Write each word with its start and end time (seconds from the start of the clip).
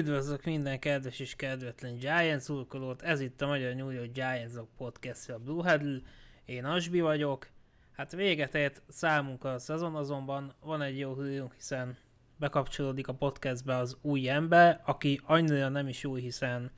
Üdvözlök 0.00 0.44
minden 0.44 0.78
kedves 0.78 1.18
és 1.18 1.36
kedvetlen 1.36 1.96
Giants 1.96 2.42
szurkolót, 2.42 3.02
ez 3.02 3.20
itt 3.20 3.40
a 3.40 3.46
Magyar 3.46 3.74
New 3.74 3.90
Giants 3.90 4.52
podcast 4.76 5.30
a 5.30 5.38
Blue 5.38 5.70
Huddle. 5.70 6.00
Én 6.44 6.64
Asbi 6.64 7.00
vagyok. 7.00 7.48
Hát 7.92 8.12
véget 8.12 8.54
ért 8.54 8.82
számunkra 8.88 9.52
a 9.52 9.58
szezon, 9.58 9.94
azonban 9.94 10.54
van 10.60 10.82
egy 10.82 10.98
jó 10.98 11.20
hírünk, 11.20 11.54
hiszen 11.54 11.96
bekapcsolódik 12.36 13.08
a 13.08 13.14
podcastbe 13.14 13.76
az 13.76 13.96
új 14.00 14.28
ember, 14.28 14.80
aki 14.84 15.20
annyira 15.24 15.68
nem 15.68 15.88
is 15.88 16.04
új, 16.04 16.20
hiszen 16.20 16.70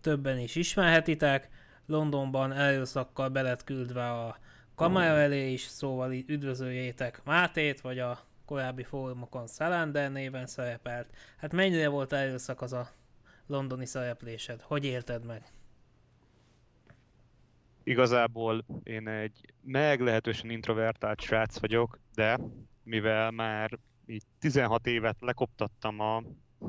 többen 0.00 0.38
is 0.38 0.54
ismerhetitek. 0.54 1.48
Londonban 1.86 2.52
erőszakkal 2.52 3.28
belet 3.28 3.64
küldve 3.64 4.10
a 4.10 4.38
kamera 4.74 5.18
elé 5.18 5.52
is, 5.52 5.60
szóval 5.60 6.12
üdvözöljétek 6.12 7.24
Mátét, 7.24 7.80
vagy 7.80 7.98
a 7.98 8.26
korábbi 8.46 8.82
fórumokon 8.82 9.46
Salander 9.46 10.12
néven 10.12 10.46
szerepelt. 10.46 11.16
Hát 11.36 11.52
mennyire 11.52 11.88
volt 11.88 12.12
erőszak 12.12 12.62
az 12.62 12.72
a 12.72 12.90
londoni 13.46 13.86
szereplésed? 13.86 14.60
Hogy 14.60 14.84
élted 14.84 15.24
meg? 15.24 15.52
Igazából 17.82 18.64
én 18.82 19.08
egy 19.08 19.52
meglehetősen 19.62 20.50
introvertált 20.50 21.20
srác 21.20 21.58
vagyok, 21.58 21.98
de 22.14 22.38
mivel 22.82 23.30
már 23.30 23.78
így 24.06 24.22
16 24.38 24.86
évet 24.86 25.16
lekoptattam 25.20 26.00
a, 26.00 26.22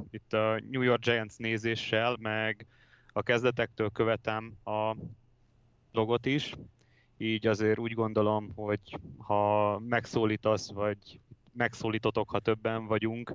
itt 0.10 0.34
a 0.34 0.60
New 0.70 0.82
York 0.82 1.04
Giants 1.04 1.38
nézéssel, 1.38 2.18
meg 2.20 2.66
a 3.08 3.24
kezdetektől 3.24 3.90
követem 3.90 4.58
a 4.64 4.96
logot 5.92 6.26
is, 6.26 6.56
így 7.18 7.48
azért 7.48 7.80
úgy 7.80 7.94
gondolom, 7.94 8.52
hogy 8.56 9.00
ha 9.18 9.80
megszólítasz, 9.80 10.72
vagy 10.72 11.20
megszólítotok, 11.58 12.30
ha 12.30 12.40
többen 12.40 12.88
vagyunk, 12.88 13.34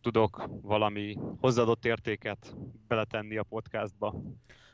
tudok 0.00 0.48
valami 0.62 1.18
hozzáadott 1.40 1.84
értéket 1.84 2.54
beletenni 2.88 3.36
a 3.36 3.42
podcastba. 3.42 4.14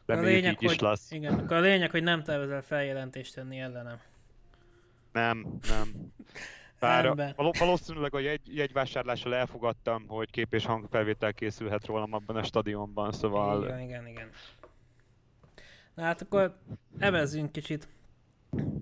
Reméljük 0.06 0.32
a 0.32 0.34
lényeg, 0.34 0.52
így 0.52 0.62
is 0.62 0.76
hogy, 0.76 0.80
lesz. 0.80 1.10
Igen, 1.10 1.34
akkor 1.38 1.56
a 1.56 1.60
lényeg, 1.60 1.90
hogy 1.90 2.02
nem 2.02 2.22
tervezel 2.22 2.62
feljelentést 2.62 3.34
tenni 3.34 3.58
ellenem. 3.58 4.00
Nem, 5.12 5.58
nem. 5.68 6.12
Bár 6.80 7.34
valószínűleg 7.58 8.14
a 8.14 8.18
jegy, 8.18 8.56
jegyvásárlással 8.56 9.34
elfogadtam, 9.34 10.06
hogy 10.06 10.30
kép 10.30 10.54
és 10.54 10.64
hangfelvétel 10.64 11.34
készülhet 11.34 11.86
rólam 11.86 12.12
abban 12.12 12.36
a 12.36 12.42
stadionban, 12.42 13.12
szóval... 13.12 13.64
Igen, 13.64 13.80
igen, 13.80 14.06
igen. 14.06 14.30
Na 15.94 16.02
hát 16.02 16.22
akkor 16.22 16.56
evezzünk 16.98 17.52
kicsit 17.52 17.88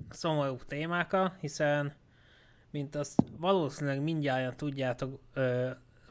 szomorú 0.08 0.56
témáka, 0.56 1.36
hiszen 1.40 1.94
mint 2.72 2.94
azt 2.96 3.22
valószínűleg 3.38 4.02
mindjárt 4.02 4.56
tudjátok, 4.56 5.20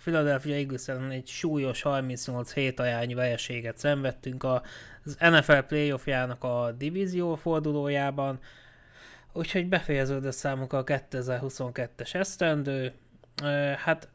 Philadelphia 0.04 0.56
Eagles 0.56 0.88
egy 0.88 1.28
súlyos 1.28 1.82
38 1.82 2.54
hét 2.54 2.80
ajányi 2.80 3.14
vereséget 3.14 3.78
szenvedtünk 3.78 4.44
az 4.44 5.18
NFL 5.20 5.60
playoffjának 5.60 6.44
a 6.44 6.72
divízió 6.78 7.36
fordulójában, 7.36 8.40
úgyhogy 9.34 9.68
befejeződött 9.68 10.34
számunkra 10.34 10.78
a 10.78 10.84
2022-es 10.84 12.14
esztendő. 12.14 12.94
Hát 13.78 14.10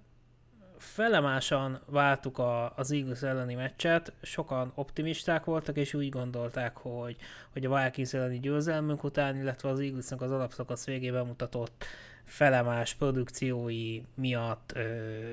felemásan 0.79 1.81
váltuk 1.87 2.39
a, 2.39 2.73
az 2.77 2.93
Eagles 2.93 3.23
elleni 3.23 3.55
meccset, 3.55 4.13
sokan 4.23 4.73
optimisták 4.75 5.45
voltak, 5.45 5.77
és 5.77 5.95
úgy 5.95 6.09
gondolták, 6.09 6.77
hogy, 6.77 7.17
hogy 7.53 7.65
a 7.65 7.83
Vikings 7.83 8.15
elleni 8.15 8.41
győzelmünk 8.41 9.05
után, 9.05 9.37
illetve 9.37 9.69
az 9.69 9.81
Eaglesnek 9.81 10.21
az 10.21 10.31
alapszakasz 10.31 10.87
végében 10.87 11.27
mutatott 11.27 11.85
felemás 12.25 12.95
produkciói 12.95 14.03
miatt 14.15 14.73
ö, 14.75 15.31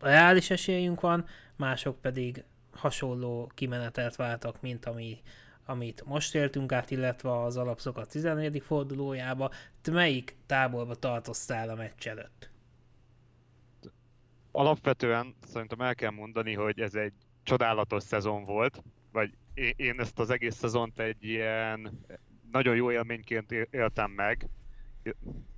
reális 0.00 0.50
esélyünk 0.50 1.00
van, 1.00 1.24
mások 1.56 2.00
pedig 2.00 2.44
hasonló 2.70 3.50
kimenetelt 3.54 4.16
váltak, 4.16 4.60
mint 4.60 4.86
ami, 4.86 5.20
amit 5.64 6.02
most 6.06 6.34
éltünk 6.34 6.72
át, 6.72 6.90
illetve 6.90 7.42
az 7.42 7.56
alapszokat 7.56 8.08
14. 8.08 8.62
fordulójába. 8.62 9.50
Te 9.82 9.90
melyik 9.90 10.36
táborba 10.46 10.94
tartoztál 10.94 11.68
a 11.68 11.74
meccs 11.74 12.06
előtt? 12.06 12.50
Alapvetően 14.50 15.34
szerintem 15.46 15.80
el 15.80 15.94
kell 15.94 16.10
mondani, 16.10 16.54
hogy 16.54 16.80
ez 16.80 16.94
egy 16.94 17.12
csodálatos 17.42 18.02
szezon 18.02 18.44
volt, 18.44 18.82
vagy 19.12 19.34
én 19.76 20.00
ezt 20.00 20.18
az 20.18 20.30
egész 20.30 20.54
szezont 20.54 20.98
egy 20.98 21.24
ilyen 21.24 22.04
nagyon 22.50 22.76
jó 22.76 22.92
élményként 22.92 23.52
éltem 23.70 24.10
meg 24.10 24.48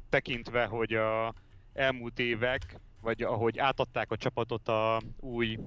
tekintve, 0.08 0.64
hogy 0.64 0.94
a 0.94 1.34
elmúlt 1.72 2.18
évek, 2.18 2.76
vagy 3.00 3.22
ahogy 3.22 3.58
átadták 3.58 4.10
a 4.10 4.16
csapatot 4.16 4.68
a 4.68 5.00
új 5.16 5.58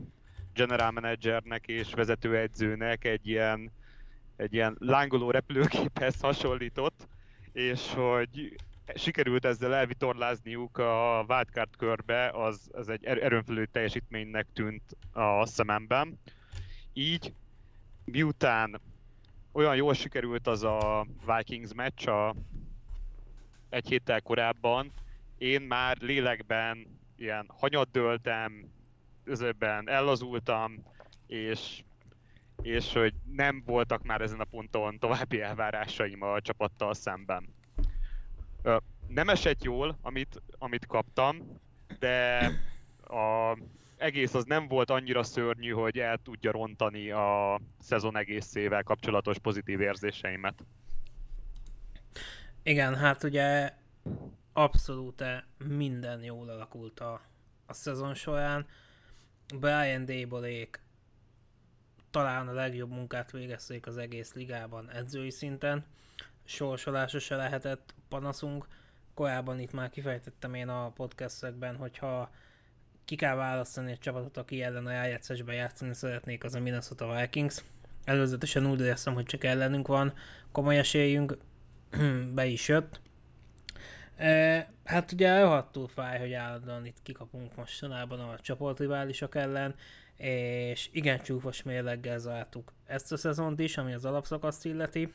general 0.54 0.92
managernek 0.92 1.68
és 1.68 1.94
vezetőedzőnek 1.94 3.06
egy 3.06 3.28
ilyen, 3.28 3.72
egy 4.36 4.54
ilyen 4.54 4.76
lángoló 4.80 5.32
repülőképhez 5.32 6.20
hasonlított, 6.22 7.08
és 7.52 7.94
hogy 7.94 8.56
sikerült 8.96 9.46
ezzel 9.46 9.76
elvitorlázniuk 9.76 10.78
a 10.78 11.26
wildcard 11.28 11.76
körbe, 11.78 12.30
az, 12.30 12.70
az 12.72 12.90
egy 12.90 13.06
er-, 13.06 13.24
erőnfelő 13.24 13.66
teljesítménynek 13.66 14.48
tűnt 14.54 14.98
a 15.12 15.46
szememben. 15.46 16.20
Így, 16.94 17.34
miután 18.06 18.82
olyan 19.52 19.76
jól 19.76 19.94
sikerült 19.94 20.48
az 20.48 20.64
a 20.64 21.08
Vikings 21.26 21.74
meccs 21.74 22.08
a 22.08 22.36
egy 23.70 23.88
héttel 23.88 24.22
korábban 24.22 24.92
én 25.44 25.62
már 25.62 25.98
lélekben 26.00 27.00
ilyen 27.16 27.46
hanyat 27.58 27.92
döltem, 27.92 28.72
özöbben 29.24 29.90
ellazultam, 29.90 30.84
és, 31.28 31.84
és 32.62 32.94
hogy 32.94 33.14
nem 33.32 33.64
voltak 33.66 34.04
már 34.04 34.22
ezen 34.22 34.40
a 34.40 34.44
ponton 34.44 35.00
további 35.00 35.42
elvárásaim 35.42 36.22
a 36.22 36.42
csapattal 36.42 36.94
szemben. 36.94 37.53
Nem 39.08 39.30
esett 39.30 39.64
jól, 39.64 39.98
amit, 40.02 40.42
amit 40.58 40.86
kaptam, 40.86 41.60
de 42.00 42.50
a 43.04 43.58
egész 43.98 44.34
az 44.34 44.44
nem 44.44 44.68
volt 44.68 44.90
annyira 44.90 45.24
szörnyű, 45.24 45.72
hogy 45.72 46.00
el 46.00 46.18
tudja 46.18 46.52
rontani 46.52 47.12
a 47.12 47.60
szezon 47.80 48.18
egészével 48.18 48.84
kapcsolatos 48.84 49.38
pozitív 49.38 49.82
érzéseimet. 49.82 50.64
Igen, 52.64 52.96
hát 52.96 53.24
ugye 53.24 53.74
abszolút 54.54 55.24
minden 55.58 56.24
jól 56.24 56.50
alakult 56.50 57.00
a, 57.00 57.22
a 57.66 57.74
szezon 57.74 58.14
során. 58.14 58.66
Brian 59.60 60.06
Dabolék 60.06 60.82
talán 62.12 62.48
a 62.48 62.54
legjobb 62.54 62.90
munkát 62.90 63.32
végezték 63.32 63.88
az 63.88 63.98
egész 63.98 64.34
ligában 64.34 64.90
edzői 64.90 65.30
szinten. 65.30 65.86
Sorsolása 66.46 67.20
se 67.20 67.36
lehetett 67.36 67.94
panaszunk. 68.10 68.68
Korábban 69.14 69.60
itt 69.60 69.72
már 69.72 69.90
kifejtettem 69.90 70.54
én 70.54 70.68
a 70.70 70.90
podcastekben, 70.90 71.76
hogyha 71.76 72.30
ki 73.06 73.16
kell 73.16 73.36
választani 73.36 73.92
egy 73.92 74.00
csapatot, 74.00 74.38
aki 74.38 74.64
ellen 74.64 74.86
a 74.86 74.90
rájátszásban 74.90 75.56
játszani 75.56 75.94
szeretnék, 75.94 76.44
az 76.44 76.56
a 76.56 76.60
Minnesota 76.60 77.20
Vikings. 77.20 77.64
Előzetesen 78.04 78.66
úgy 78.66 78.80
éreztem, 78.80 79.14
hogy 79.14 79.26
csak 79.26 79.44
ellenünk 79.44 79.88
van 79.88 80.14
komoly 80.52 80.78
esélyünk, 80.78 81.38
be 82.36 82.46
is 82.46 82.68
jött. 82.68 83.02
E, 84.16 84.72
hát 84.84 85.12
ugye 85.12 85.42
rohadtul 85.42 85.88
fáj, 85.88 86.20
hogy 86.20 86.34
állandóan 86.34 86.86
itt 86.86 87.02
kikapunk 87.04 87.56
mostanában 87.56 88.20
a 88.20 88.40
csoportriválisok 88.40 89.36
ellen, 89.36 89.76
és 90.18 90.90
igen 90.92 91.22
csúfos 91.22 91.64
mérleggel 91.64 92.18
zártuk 92.18 92.74
ezt 92.86 93.12
a 93.12 93.18
szezont 93.18 93.60
is, 93.60 93.78
ami 93.78 93.94
az 93.94 94.06
alapszakaszt 94.06 94.66
illeti. 94.66 95.14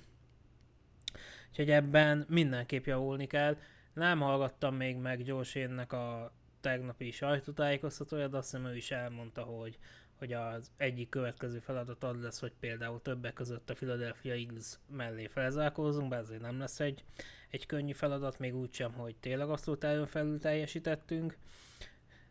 Úgyhogy 1.51 1.71
ebben 1.71 2.27
mindenképp 2.29 2.87
javulni 2.87 3.27
kell. 3.27 3.57
Nem 3.93 4.21
hallgattam 4.21 4.75
még 4.75 4.97
meg 4.97 5.23
gyorsénnek 5.23 5.93
a 5.93 6.33
tegnapi 6.61 7.11
sajtótájékoztatója, 7.11 8.29
de 8.29 8.37
azt 8.37 8.51
hiszem 8.51 8.67
ő 8.67 8.77
is 8.77 8.91
elmondta, 8.91 9.43
hogy, 9.43 9.79
hogy 10.19 10.33
az 10.33 10.71
egyik 10.77 11.09
következő 11.09 11.59
feladat 11.59 12.05
az 12.05 12.23
lesz, 12.23 12.41
hogy 12.41 12.53
például 12.61 13.03
többek 13.03 13.33
között 13.33 13.71
a 13.71 13.75
Philadelphia 13.75 14.33
Eagles 14.33 14.79
mellé 14.97 15.27
felzárkózunk, 15.27 16.09
bár 16.09 16.21
ezért 16.21 16.41
nem 16.41 16.59
lesz 16.59 16.81
egy, 16.81 17.05
egy 17.51 17.67
könnyű 17.67 17.93
feladat, 17.93 18.39
még 18.39 18.55
úgy 18.57 18.73
sem, 18.73 18.93
hogy 18.93 19.15
tényleg 19.21 19.49
asztótájon 19.49 20.07
felül 20.07 20.39
teljesítettünk. 20.39 21.37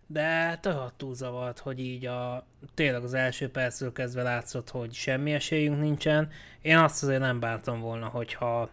De 0.09 0.59
rohadtul 0.61 1.15
zavart, 1.15 1.59
hogy 1.59 1.79
így 1.79 2.05
a, 2.05 2.45
tényleg 2.73 3.03
az 3.03 3.13
első 3.13 3.49
percről 3.49 3.91
kezdve 3.91 4.21
látszott, 4.21 4.69
hogy 4.69 4.93
semmi 4.93 5.33
esélyünk 5.33 5.79
nincsen. 5.79 6.29
Én 6.61 6.77
azt 6.77 7.03
azért 7.03 7.19
nem 7.19 7.39
bántam 7.39 7.79
volna, 7.79 8.07
hogyha, 8.07 8.69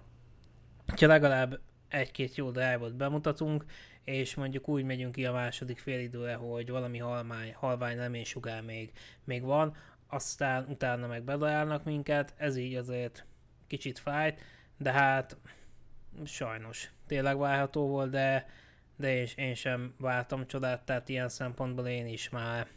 hogyha 0.87 1.07
legalább 1.07 1.61
egy-két 1.89 2.35
jó 2.35 2.51
drive 2.51 2.89
bemutatunk, 2.89 3.65
és 4.05 4.35
mondjuk 4.35 4.69
úgy 4.69 4.85
megyünk 4.85 5.13
ki 5.15 5.27
a 5.27 5.33
második 5.33 5.79
félidőre, 5.79 6.35
hogy 6.35 6.71
valami 6.71 6.99
halmány, 6.99 7.55
halvány 7.55 7.97
nem 7.97 8.25
sugár 8.25 8.63
még, 8.63 8.93
még 9.25 9.43
van, 9.43 9.77
aztán 10.09 10.67
utána 10.69 11.07
meg 11.07 11.23
bedajálnak 11.23 11.85
minket, 11.85 12.35
ez 12.37 12.57
így 12.57 12.75
azért 12.75 13.25
kicsit 13.67 13.99
fájt, 13.99 14.41
de 14.77 14.93
hát 14.93 15.37
sajnos 16.25 16.91
tényleg 17.07 17.39
várható 17.39 17.87
volt, 17.87 18.11
de, 18.11 18.47
de 18.97 19.15
én, 19.15 19.27
én 19.37 19.55
sem 19.55 19.95
váltam 19.99 20.47
csodát, 20.47 20.85
tehát 20.85 21.09
ilyen 21.09 21.29
szempontból 21.29 21.87
én 21.87 22.07
is 22.07 22.29
már 22.29 22.69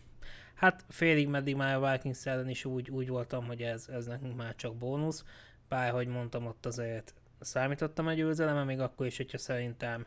Hát 0.58 0.86
félig 0.90 1.28
meddig 1.28 1.56
már 1.56 1.76
a 1.76 1.92
Vikings 1.92 2.26
ellen 2.26 2.50
is 2.50 2.66
úgy, 2.66 2.90
úgy 2.90 3.10
voltam, 3.10 3.46
hogy 3.46 3.62
ez, 3.62 3.88
ez 3.88 4.06
nekünk 4.06 4.36
már 4.36 4.56
csak 4.56 4.76
bónusz. 4.76 5.24
Bár, 5.68 5.92
hogy 5.92 6.08
mondtam, 6.08 6.46
ott 6.46 6.66
azért 6.66 7.14
számítottam 7.40 8.08
egy 8.08 8.18
győzelemre, 8.18 8.64
még 8.64 8.80
akkor 8.80 9.06
is, 9.06 9.18
hogyha 9.18 9.38
szerintem 9.38 10.06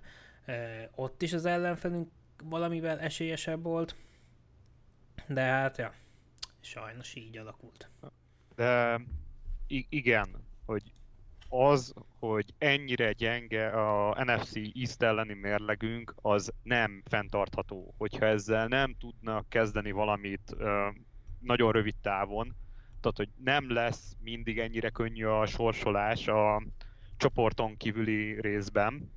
ott 0.95 1.23
is 1.23 1.33
az 1.33 1.45
ellenfelünk 1.45 2.11
valamivel 2.45 3.01
esélyesebb 3.01 3.63
volt. 3.63 3.97
De 5.27 5.41
hát, 5.43 5.79
ja, 5.79 5.93
sajnos 6.61 7.15
így 7.15 7.39
alakult. 7.39 7.91
De 8.57 9.01
igen, 9.89 10.29
hogy 10.65 10.93
az, 11.49 11.95
hogy 12.19 12.55
ennyire 12.59 13.13
gyenge 13.13 13.69
a 13.69 14.25
NFC 14.25 14.53
East 14.75 15.03
elleni 15.03 15.35
mérlegünk, 15.35 16.15
az 16.23 16.53
nem 16.63 17.03
fenntartható. 17.07 17.95
Hogyha 17.99 18.27
ezzel 18.27 18.67
nem 18.67 18.97
tudnak 18.99 19.49
kezdeni 19.49 19.91
valamit 19.91 20.57
nagyon 21.41 21.73
rövid 21.73 21.95
távon, 22.03 22.55
tehát 23.01 23.17
hogy 23.17 23.29
nem 23.45 23.73
lesz 23.73 24.17
mindig 24.23 24.59
ennyire 24.59 24.91
könnyű 24.91 25.25
a 25.25 25.47
sorsolás 25.47 26.29
a 26.29 26.63
csoporton 27.21 27.77
kívüli 27.77 28.41
részben, 28.41 29.13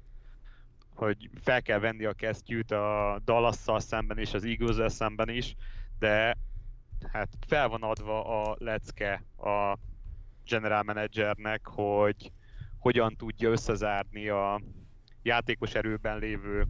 hogy 0.95 1.29
fel 1.41 1.61
kell 1.61 1.79
venni 1.79 2.05
a 2.05 2.13
kesztyűt 2.13 2.71
a 2.71 3.19
dallas 3.25 3.55
szemben 3.77 4.19
is, 4.19 4.33
az 4.33 4.43
eagles 4.43 4.93
szemben 4.93 5.29
is, 5.29 5.55
de 5.99 6.37
hát 7.11 7.29
fel 7.47 7.67
van 7.67 7.83
adva 7.83 8.25
a 8.25 8.55
lecke 8.59 9.23
a 9.37 9.77
general 10.45 10.83
managernek, 10.83 11.67
hogy 11.67 12.31
hogyan 12.79 13.15
tudja 13.15 13.49
összezárni 13.49 14.27
a 14.27 14.61
játékos 15.21 15.73
erőben 15.73 16.17
lévő, 16.19 16.67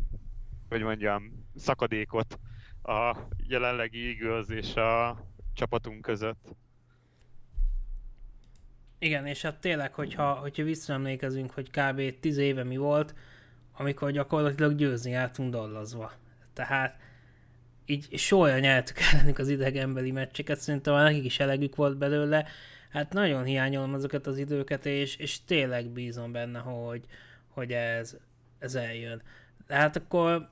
hogy 0.69 0.81
mondjam, 0.81 1.45
szakadékot 1.56 2.39
a 2.83 3.18
jelenlegi 3.38 4.07
Eagles 4.07 4.47
és 4.47 4.75
a 4.75 5.25
csapatunk 5.53 6.01
között. 6.01 6.56
Igen, 9.04 9.26
és 9.26 9.42
hát 9.42 9.56
tényleg, 9.56 9.94
hogyha, 9.94 10.34
hogyha 10.34 10.64
visszaemlékezünk, 10.64 11.52
hogy 11.52 11.70
kb. 11.70 12.20
10 12.20 12.38
éve 12.38 12.64
mi 12.64 12.78
volt, 12.78 13.16
amikor 13.74 14.12
gyakorlatilag 14.12 14.76
győzni 14.76 15.14
álltunk 15.14 15.52
dallazva. 15.52 16.12
Tehát 16.54 17.00
így 17.86 18.18
soha 18.18 18.60
nyertük 18.60 18.98
ellenük 19.00 19.38
az 19.38 19.50
idegenbeli 19.50 20.12
meccseket, 20.12 20.60
szerintem 20.60 20.94
nekik 20.94 21.24
is 21.26 21.40
elegük 21.40 21.76
volt 21.76 21.98
belőle, 21.98 22.48
hát 22.90 23.14
nagyon 23.14 23.44
hiányolom 23.44 23.94
ezeket 23.94 24.28
az 24.28 24.38
időket, 24.38 24.86
és, 24.86 25.16
és 25.16 25.44
tényleg 25.46 25.90
bízom 25.90 26.32
benne, 26.32 26.60
hogy, 26.60 27.06
hogy 27.48 27.72
ez, 27.72 28.18
ez 28.60 28.76
eljön. 28.76 29.22
De 29.68 29.76
hát 29.76 29.96
akkor 29.96 30.50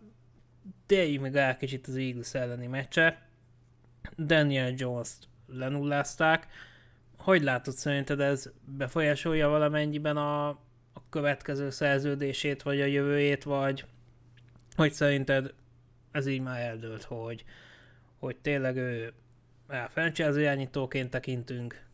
térjünk 0.86 1.22
meg 1.22 1.36
el 1.36 1.58
kicsit 1.58 1.88
az 1.88 1.96
Eagles 1.96 2.34
elleni 2.34 2.68
meccse. 2.68 3.22
Daniel 4.18 4.74
Jones-t 4.76 5.28
lenullázták. 5.48 6.48
Hogy 7.22 7.42
látod, 7.42 7.74
szerinted 7.74 8.20
ez 8.20 8.50
befolyásolja 8.66 9.48
valamennyiben 9.48 10.18
a, 10.18 10.48
a 10.94 11.10
következő 11.10 11.70
szerződését, 11.70 12.62
vagy 12.62 12.82
a 12.82 12.86
jövőjét, 12.86 13.44
vagy 13.44 13.86
hogy 14.76 14.94
szerinted 14.94 15.54
ez 16.12 16.28
így 16.28 16.42
már 16.42 16.62
eldőlt, 16.62 17.04
hogy, 17.04 17.44
hogy 18.20 18.38
tényleg 18.38 18.78
ő 18.78 19.14
franchise 19.90 20.40
irányítóként 20.40 21.10
tekintünk, 21.10 21.86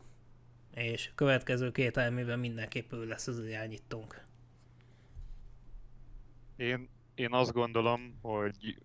és 0.74 1.10
következő 1.14 1.70
két 1.72 1.96
elmében 1.96 2.38
mindenképp 2.38 2.92
ő 2.92 3.06
lesz 3.06 3.26
az 3.26 3.44
irányítónk. 3.44 4.24
Én, 6.56 6.88
én 7.14 7.32
azt 7.32 7.52
gondolom, 7.52 8.18
hogy 8.22 8.78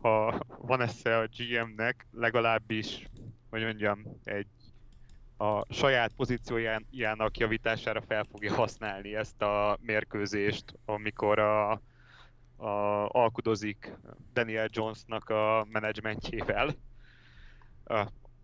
ha 0.00 0.40
van 0.58 0.80
esze 0.80 1.18
a 1.18 1.28
GM-nek, 1.36 2.06
legalábbis, 2.12 3.08
hogy 3.50 3.62
mondjam, 3.62 4.02
egy 4.24 4.46
a 5.40 5.74
saját 5.74 6.12
pozíciójának 6.16 7.36
javítására 7.36 8.00
fel 8.00 8.24
fogja 8.30 8.54
használni 8.54 9.14
ezt 9.14 9.42
a 9.42 9.78
mérkőzést, 9.80 10.64
amikor 10.84 11.38
a, 11.38 11.70
a, 12.56 13.08
alkudozik 13.08 13.92
Daniel 14.32 14.68
Jonesnak 14.70 15.28
a 15.28 15.66
menedzsmentjével. 15.70 16.74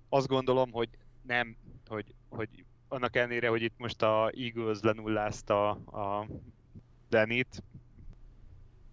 Azt 0.09 0.27
gondolom, 0.27 0.73
hogy 0.73 0.89
nem, 1.23 1.57
hogy 1.87 2.15
hogy 2.29 2.65
annak 2.89 3.17
ellenére, 3.17 3.49
hogy 3.49 3.63
itt 3.63 3.79
most 3.79 4.03
a 4.03 4.31
Eagles 4.37 4.79
lenullázta 4.81 5.71
a 5.71 6.27
Denit, 7.09 7.63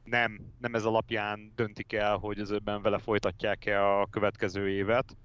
nem, 0.03 0.53
nem 0.59 0.75
ez 0.75 0.83
alapján 0.83 1.51
döntik 1.55 1.93
el, 1.93 2.17
hogy 2.17 2.39
az 2.39 2.49
öbben 2.49 2.81
vele 2.81 2.97
folytatják-e 2.97 3.99
a 3.99 4.05
következő 4.05 4.69
évet. 4.69 5.15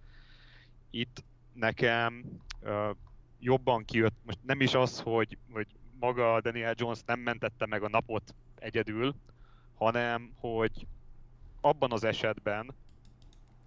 Itt 0.90 1.24
nekem 1.52 2.24
jobban 3.38 3.84
kijött, 3.84 4.16
most 4.24 4.38
nem 4.42 4.60
is 4.60 4.74
az, 4.74 5.00
hogy, 5.00 5.38
hogy 5.52 5.66
maga 6.00 6.40
Daniel 6.40 6.74
Jones 6.76 7.00
nem 7.06 7.20
mentette 7.20 7.66
meg 7.66 7.82
a 7.82 7.88
napot 7.88 8.34
egyedül, 8.58 9.14
hanem 9.74 10.32
hogy 10.34 10.86
abban 11.60 11.92
az 11.92 12.04
esetben, 12.04 12.74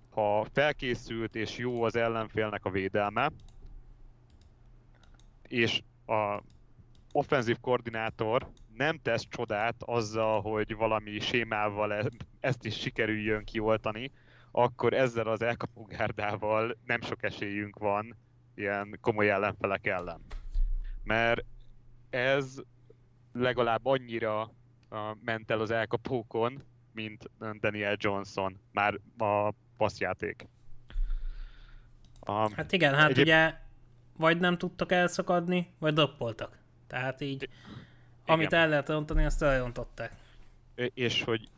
ha 0.10 0.46
felkészült 0.54 1.36
és 1.36 1.57
jó 1.57 1.84
az 1.84 1.96
ellenfélnek 1.96 2.66
a 2.66 2.69
védelme, 2.69 3.31
és 5.48 5.81
a 6.06 6.42
offenzív 7.12 7.57
koordinátor 7.62 8.51
nem 8.75 9.00
tesz 9.01 9.28
csodát 9.30 9.75
azzal, 9.80 10.42
hogy 10.42 10.75
valami 10.75 11.19
sémával 11.19 11.94
e- 11.94 12.10
ezt 12.40 12.66
is 12.66 12.80
sikerüljön 12.80 13.44
kioltani, 13.44 14.12
akkor 14.51 14.94
ezzel 14.94 15.28
az 15.28 15.42
elkapógárdával 15.42 16.78
nem 16.86 17.01
sok 17.01 17.24
esélyünk 17.24 17.78
van 17.78 18.16
ilyen 18.60 18.98
komoly 19.02 19.30
ellenfelek 19.30 19.88
ellen. 19.88 20.22
Mert 21.04 21.44
ez 22.10 22.62
legalább 23.34 23.86
annyira 23.86 24.52
ment 25.24 25.52
el 25.52 25.60
az 25.60 25.72
elkapókon, 25.72 26.64
mint 26.94 27.30
Daniel 27.60 27.96
Johnson, 28.00 28.60
már 28.72 29.00
a 29.18 29.54
passzjáték. 29.78 30.48
A, 32.20 32.56
hát 32.56 32.72
igen, 32.72 32.94
hát 32.94 33.10
egyéb... 33.10 33.24
ugye 33.24 33.54
vagy 34.18 34.39
nem 34.39 34.58
tudtak 34.58 34.92
elszakadni, 34.92 35.74
vagy 35.80 35.94
doppoltak. 35.94 36.58
Tehát 36.88 37.22
így, 37.22 37.42
igen. 37.42 37.56
amit 38.25 38.54
el 38.54 38.70
lehet 38.70 38.89
rontani, 38.89 39.25
azt 39.25 39.42
elrontották. 39.42 40.12
És 40.75 41.24
hogy 41.24 41.50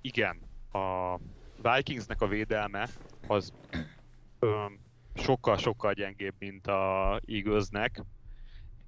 igen, 0.00 0.38
a 0.72 1.18
Vikingsnek 1.62 2.20
a 2.20 2.26
védelme 2.26 2.88
az 3.26 3.52
sokkal-sokkal 5.18 5.92
gyengébb, 5.92 6.34
mint 6.38 6.66
a 6.66 7.20
Eaglesnek, 7.26 8.04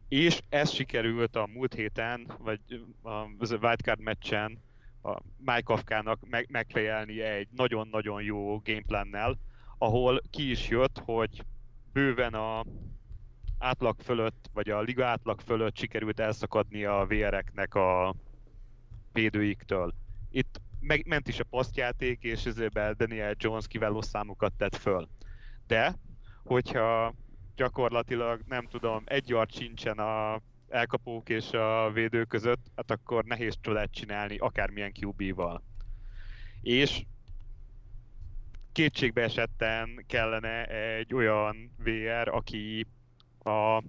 és 0.08 0.40
ez 0.48 0.70
sikerült 0.70 1.36
a 1.36 1.48
múlt 1.52 1.74
héten, 1.74 2.32
vagy 2.38 2.60
a 3.02 3.24
wildcard 3.56 4.00
meccsen 4.00 4.62
a 5.02 5.20
Mike 5.36 5.60
Kafkának 5.60 6.28
meg, 6.28 6.46
megfejelni 6.50 7.20
egy 7.20 7.48
nagyon-nagyon 7.50 8.22
jó 8.22 8.58
gameplannel, 8.58 9.38
ahol 9.78 10.20
ki 10.30 10.50
is 10.50 10.68
jött, 10.68 10.98
hogy 11.04 11.44
bőven 11.92 12.34
a 12.34 12.64
átlag 13.58 14.00
fölött, 14.00 14.50
vagy 14.52 14.70
a 14.70 14.80
liga 14.80 15.06
átlag 15.06 15.40
fölött 15.40 15.76
sikerült 15.76 16.20
elszakadni 16.20 16.84
a 16.84 17.06
VR-eknek 17.08 17.74
a 17.74 18.14
védőiktől. 19.12 19.94
Itt 20.30 20.60
ment 21.04 21.28
is 21.28 21.40
a 21.40 21.44
posztjáték, 21.44 22.22
és 22.22 22.44
ezért 22.44 22.96
Daniel 22.96 23.34
Jones 23.38 23.66
kiváló 23.66 24.00
számokat 24.00 24.52
tett 24.52 24.76
föl. 24.76 25.08
De, 25.66 25.94
hogyha 26.44 27.14
gyakorlatilag, 27.56 28.40
nem 28.46 28.66
tudom, 28.66 29.02
egy 29.04 29.28
yard 29.28 29.52
sincsen 29.52 29.98
a 29.98 30.40
elkapók 30.68 31.28
és 31.28 31.50
a 31.50 31.90
védő 31.92 32.24
között, 32.24 32.66
hát 32.76 32.90
akkor 32.90 33.24
nehéz 33.24 33.58
csodát 33.60 33.92
csinálni 33.92 34.36
akármilyen 34.36 34.92
QB-val. 35.00 35.62
És 36.62 37.04
kétségbe 38.72 39.22
esetten 39.22 40.04
kellene 40.06 40.66
egy 40.66 41.14
olyan 41.14 41.72
VR, 41.78 42.28
aki 42.28 42.86
a 43.44 43.82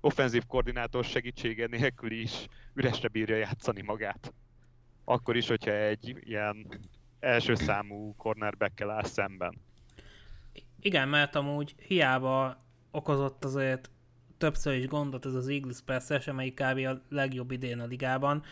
offenzív 0.00 0.46
koordinátor 0.46 1.04
segítsége 1.04 1.66
nélkül 1.66 2.10
is 2.10 2.46
üresre 2.74 3.08
bírja 3.08 3.36
játszani 3.36 3.82
magát. 3.82 4.32
Akkor 5.04 5.36
is, 5.36 5.48
hogyha 5.48 5.70
egy 5.72 6.16
ilyen 6.20 6.80
első 7.20 7.54
számú 7.54 8.14
cornerback 8.16 8.80
áll 8.80 9.04
szemben. 9.04 9.60
Igen, 10.80 11.08
mert 11.08 11.34
amúgy 11.34 11.74
hiába 11.78 12.62
okozott 12.90 13.44
azért 13.44 13.90
többször 14.38 14.74
is 14.74 14.86
gondot 14.86 15.26
ez 15.26 15.34
az 15.34 15.48
Eagles 15.48 15.80
persze, 15.84 16.22
amelyik 16.26 16.54
kb. 16.54 16.86
a 16.86 17.00
legjobb 17.08 17.50
idén 17.50 17.80
a 17.80 17.86
ligában, 17.86 18.42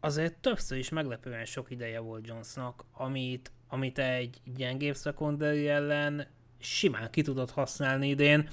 azért 0.00 0.34
többször 0.34 0.78
is 0.78 0.88
meglepően 0.88 1.44
sok 1.44 1.70
ideje 1.70 2.00
volt 2.00 2.26
Jonesnak, 2.26 2.84
amit, 2.92 3.52
amit 3.68 3.98
egy 3.98 4.40
gyengébb 4.56 4.96
secondary 4.96 5.68
ellen 5.68 6.26
simán 6.58 7.10
ki 7.10 7.22
tudott 7.22 7.50
használni 7.50 8.08
idén 8.08 8.48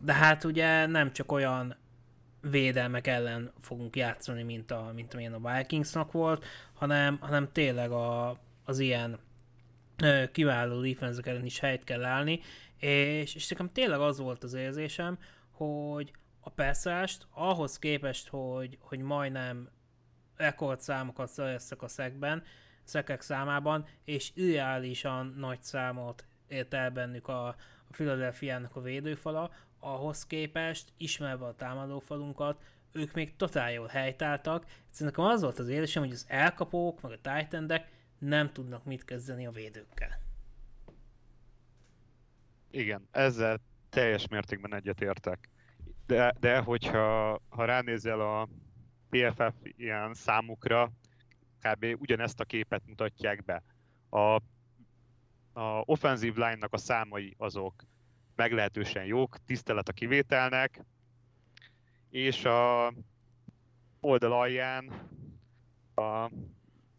de 0.00 0.12
hát 0.12 0.44
ugye 0.44 0.86
nem 0.86 1.12
csak 1.12 1.32
olyan 1.32 1.76
védelmek 2.40 3.06
ellen 3.06 3.52
fogunk 3.60 3.96
játszani, 3.96 4.42
mint, 4.42 4.70
a, 4.70 4.90
mint 4.94 5.14
amilyen 5.14 5.32
a 5.32 5.56
Vikingsnak 5.56 6.12
volt, 6.12 6.44
hanem, 6.74 7.18
hanem 7.20 7.52
tényleg 7.52 7.90
a, 7.90 8.38
az 8.64 8.78
ilyen 8.78 9.18
kiváló 10.32 10.80
defense 10.80 11.20
ellen 11.24 11.44
is 11.44 11.58
helyt 11.58 11.84
kell 11.84 12.04
állni, 12.04 12.40
és, 12.76 13.34
és 13.34 13.48
nekem 13.48 13.72
tényleg 13.72 14.00
az 14.00 14.18
volt 14.18 14.44
az 14.44 14.54
érzésem, 14.54 15.18
hogy 15.50 16.12
a 16.40 16.50
perszást 16.50 17.26
ahhoz 17.30 17.78
képest, 17.78 18.28
hogy, 18.28 18.78
hogy 18.80 18.98
majdnem 18.98 19.68
rekordszámokat 20.36 21.28
szereztek 21.28 21.82
a 21.82 21.88
szekben, 21.88 22.42
szekek 22.82 23.20
számában, 23.20 23.86
és 24.04 24.30
ideálisan 24.34 25.34
nagy 25.38 25.62
számot 25.62 26.26
ért 26.48 26.74
el 26.74 26.90
bennük 26.90 27.28
a, 27.28 27.46
a 27.48 27.56
Philadelphia-nak 27.90 28.76
a 28.76 28.80
védőfala, 28.80 29.50
ahhoz 29.80 30.26
képest, 30.26 30.92
ismerve 30.96 31.46
a 31.46 31.54
támadófalunkat, 31.54 32.62
ők 32.92 33.12
még 33.12 33.36
totál 33.36 33.72
jól 33.72 33.86
helytáltak. 33.86 34.66
Szerintem 34.90 35.24
az 35.24 35.42
volt 35.42 35.58
az 35.58 35.68
érzésem, 35.68 36.02
hogy 36.02 36.12
az 36.12 36.24
elkapók, 36.28 37.00
meg 37.00 37.12
a 37.12 37.18
titan 37.20 37.66
nem 38.18 38.52
tudnak 38.52 38.84
mit 38.84 39.04
kezdeni 39.04 39.46
a 39.46 39.50
védőkkel. 39.50 40.20
Igen, 42.70 43.08
ezzel 43.10 43.60
teljes 43.88 44.28
mértékben 44.28 44.74
egyetértek. 44.74 45.48
De, 46.06 46.34
de 46.40 46.58
hogyha 46.58 47.40
ha 47.48 47.64
ránézel 47.64 48.20
a 48.20 48.48
PFF 49.08 49.54
ilyen 49.62 50.14
számukra, 50.14 50.92
kb. 51.60 51.86
ugyanezt 51.98 52.40
a 52.40 52.44
képet 52.44 52.86
mutatják 52.86 53.44
be. 53.44 53.62
A, 54.08 54.34
a 55.60 55.82
offensive 55.84 56.48
line-nak 56.48 56.72
a 56.72 56.78
számai 56.78 57.34
azok 57.38 57.84
meglehetősen 58.34 59.04
jók, 59.04 59.36
tisztelet 59.44 59.88
a 59.88 59.92
kivételnek, 59.92 60.84
és 62.10 62.44
a 62.44 62.92
oldal 64.00 64.32
alján 64.32 65.08
a 65.94 66.30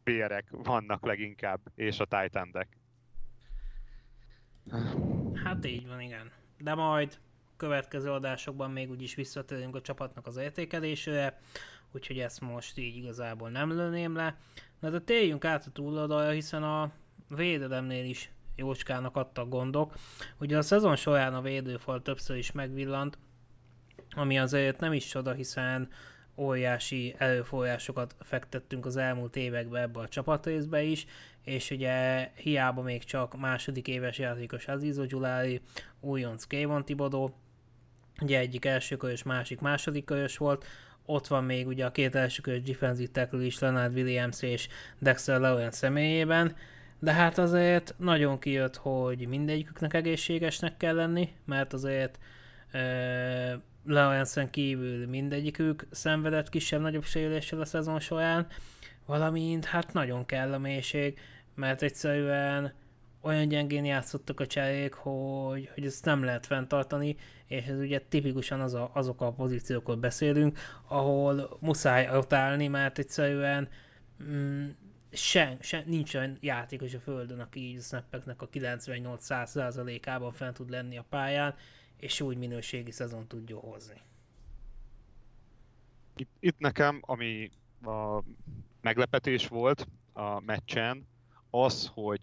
bérek 0.03 0.45
vannak 0.49 1.05
leginkább, 1.05 1.59
és 1.75 1.99
a 1.99 2.05
titan 2.05 2.49
-ek. 2.53 2.77
Hát 5.43 5.65
így 5.65 5.87
van, 5.87 5.99
igen. 6.01 6.31
De 6.57 6.73
majd 6.73 7.19
következő 7.57 8.11
adásokban 8.11 8.71
még 8.71 8.89
úgyis 8.89 9.15
visszatérünk 9.15 9.75
a 9.75 9.81
csapatnak 9.81 10.27
az 10.27 10.37
értékelésére, 10.37 11.39
úgyhogy 11.91 12.19
ezt 12.19 12.41
most 12.41 12.77
így 12.77 12.95
igazából 12.95 13.49
nem 13.49 13.71
lőném 13.71 14.15
le. 14.15 14.37
Na 14.79 14.89
de 14.89 14.99
térjünk 14.99 15.45
át 15.45 15.65
a 15.65 15.71
túloldalra, 15.71 16.29
hiszen 16.29 16.63
a 16.63 16.91
védelemnél 17.27 18.05
is 18.05 18.31
jócskának 18.55 19.15
adtak 19.15 19.49
gondok. 19.49 19.93
Ugye 20.39 20.57
a 20.57 20.61
szezon 20.61 20.95
során 20.95 21.33
a 21.33 21.41
védőfal 21.41 22.01
többször 22.01 22.37
is 22.37 22.51
megvillant, 22.51 23.17
ami 24.09 24.39
azért 24.39 24.79
nem 24.79 24.93
is 24.93 25.05
csoda, 25.07 25.33
hiszen 25.33 25.89
óriási 26.39 27.15
erőforrásokat 27.17 28.15
fektettünk 28.21 28.85
az 28.85 28.97
elmúlt 28.97 29.35
években 29.35 29.81
ebbe 29.81 29.99
a 29.99 30.07
csapatrészbe 30.07 30.81
is, 30.81 31.05
és 31.43 31.71
ugye 31.71 32.29
hiába 32.35 32.81
még 32.81 33.03
csak 33.03 33.39
második 33.39 33.87
éves 33.87 34.17
játékos 34.17 34.67
Aziz 34.67 35.07
Gyulári, 35.07 35.61
újonc 35.99 36.43
Kayvon 36.43 36.85
Tibodó, 36.85 37.35
ugye 38.21 38.39
egyik 38.39 38.65
első 38.65 38.97
körös, 38.97 39.23
másik 39.23 39.59
második 39.59 40.05
körös 40.05 40.37
volt, 40.37 40.65
ott 41.05 41.27
van 41.27 41.43
még 41.43 41.67
ugye 41.67 41.85
a 41.85 41.91
két 41.91 42.15
első 42.15 42.41
körös 42.41 42.61
defensive 42.61 43.11
tackle 43.11 43.45
is 43.45 43.59
Leonard 43.59 43.95
Williams 43.95 44.41
és 44.41 44.67
Dexter 44.99 45.39
Lawrence 45.39 45.77
személyében, 45.77 46.55
de 46.99 47.13
hát 47.13 47.37
azért 47.37 47.95
nagyon 47.97 48.39
kijött, 48.39 48.75
hogy 48.75 49.27
mindegyiküknek 49.27 49.93
egészségesnek 49.93 50.77
kell 50.77 50.95
lenni, 50.95 51.29
mert 51.45 51.73
azért 51.73 52.19
e, 52.71 53.61
Lawrence-en 53.85 54.49
kívül 54.49 55.07
mindegyikük 55.07 55.87
szenvedett 55.91 56.49
kisebb-nagyobb 56.49 57.03
sérüléssel 57.03 57.61
a 57.61 57.65
szezon 57.65 57.99
során, 57.99 58.47
valamint 59.05 59.65
hát 59.65 59.93
nagyon 59.93 60.25
kell 60.25 60.53
a 60.53 60.57
mélység, 60.57 61.19
mert 61.55 61.81
egyszerűen 61.81 62.73
olyan 63.21 63.47
gyengén 63.47 63.85
játszottak 63.85 64.39
a 64.39 64.47
cserék, 64.47 64.93
hogy, 64.93 65.69
hogy 65.73 65.85
ezt 65.85 66.05
nem 66.05 66.23
lehet 66.23 66.45
fenntartani, 66.45 67.15
és 67.47 67.65
ez 67.65 67.79
ugye 67.79 67.99
tipikusan 68.09 68.61
az 68.61 68.73
a, 68.73 68.91
azok 68.93 69.21
a 69.21 69.31
pozíciókról 69.31 69.95
beszélünk, 69.95 70.59
ahol 70.87 71.57
muszáj 71.59 72.07
rotálni, 72.11 72.67
mert 72.67 72.97
egyszerűen 72.97 73.67
mm, 74.23 74.67
sen, 75.11 75.57
sen, 75.61 75.83
nincs 75.85 76.15
olyan 76.15 76.37
játékos 76.41 76.93
a 76.93 76.99
földön, 76.99 77.39
aki 77.39 77.59
így 77.59 77.77
a 77.77 77.81
snappeknek 77.81 78.41
a 78.41 78.49
98%-ában 78.49 80.31
fent 80.31 80.55
tud 80.55 80.69
lenni 80.69 80.97
a 80.97 81.05
pályán, 81.09 81.55
és 81.99 82.21
úgy 82.21 82.37
minőségi 82.37 82.91
szezon 82.91 83.27
tudja 83.27 83.57
hozni. 83.57 84.01
Itt, 86.15 86.31
itt 86.39 86.59
nekem, 86.59 86.99
ami 87.01 87.51
a 87.81 88.23
meglepetés 88.81 89.47
volt 89.47 89.87
a 90.13 90.39
meccsen, 90.39 91.07
az, 91.49 91.91
hogy 91.93 92.21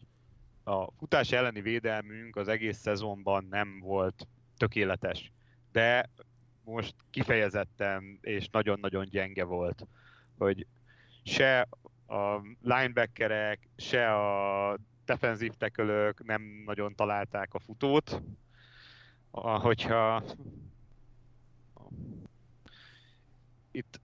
a 0.64 0.90
futás 0.90 1.32
elleni 1.32 1.60
védelmünk 1.60 2.36
az 2.36 2.48
egész 2.48 2.78
szezonban 2.78 3.46
nem 3.50 3.80
volt 3.80 4.26
tökéletes, 4.56 5.32
de 5.72 6.10
most 6.64 6.94
kifejezetten 7.10 8.18
és 8.20 8.48
nagyon-nagyon 8.48 9.04
gyenge 9.08 9.44
volt, 9.44 9.86
hogy 10.38 10.66
se 11.22 11.68
a 12.06 12.40
linebackerek, 12.62 13.68
se 13.76 14.14
a 14.14 14.78
defenzív 15.04 15.52
tekölők 15.52 16.24
nem 16.24 16.42
nagyon 16.64 16.94
találták 16.94 17.54
a 17.54 17.58
futót, 17.58 18.22
hogyha 19.42 20.22
itt, 23.70 24.00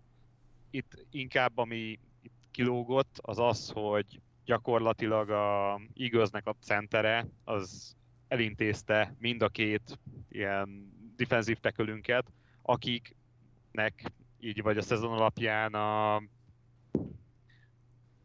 itt 0.71 1.07
inkább 1.11 1.59
ami 1.59 1.99
itt 2.23 2.49
kilógott, 2.51 3.19
az 3.21 3.39
az, 3.39 3.71
hogy 3.75 4.21
gyakorlatilag 4.45 5.31
a 5.31 5.81
Eaglesnek 5.95 6.47
a 6.47 6.55
centere 6.61 7.27
az 7.45 7.97
elintézte 8.29 9.15
mind 9.19 9.43
a 9.43 9.49
két 9.49 9.99
ilyen 10.29 10.93
defensív 11.17 11.59
tekölünket, 11.59 12.33
akiknek 12.63 14.13
így 14.41 14.63
vagy 14.63 14.77
a 14.77 14.83
szezon 14.83 15.13
alapján 15.13 15.75
a 15.75 16.23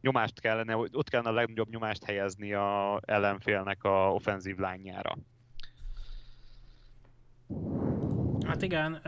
nyomást 0.02 0.40
kellene, 0.40 0.78
ott 0.78 1.10
kellene 1.10 1.30
a 1.30 1.34
legnagyobb 1.34 1.70
nyomást 1.70 2.04
helyezni 2.04 2.54
a 2.54 3.00
ellenfélnek 3.06 3.84
a 3.84 4.14
offenzív 4.14 4.58
lányára. 4.58 5.18
Hát 8.58 8.66
igen, 8.66 9.02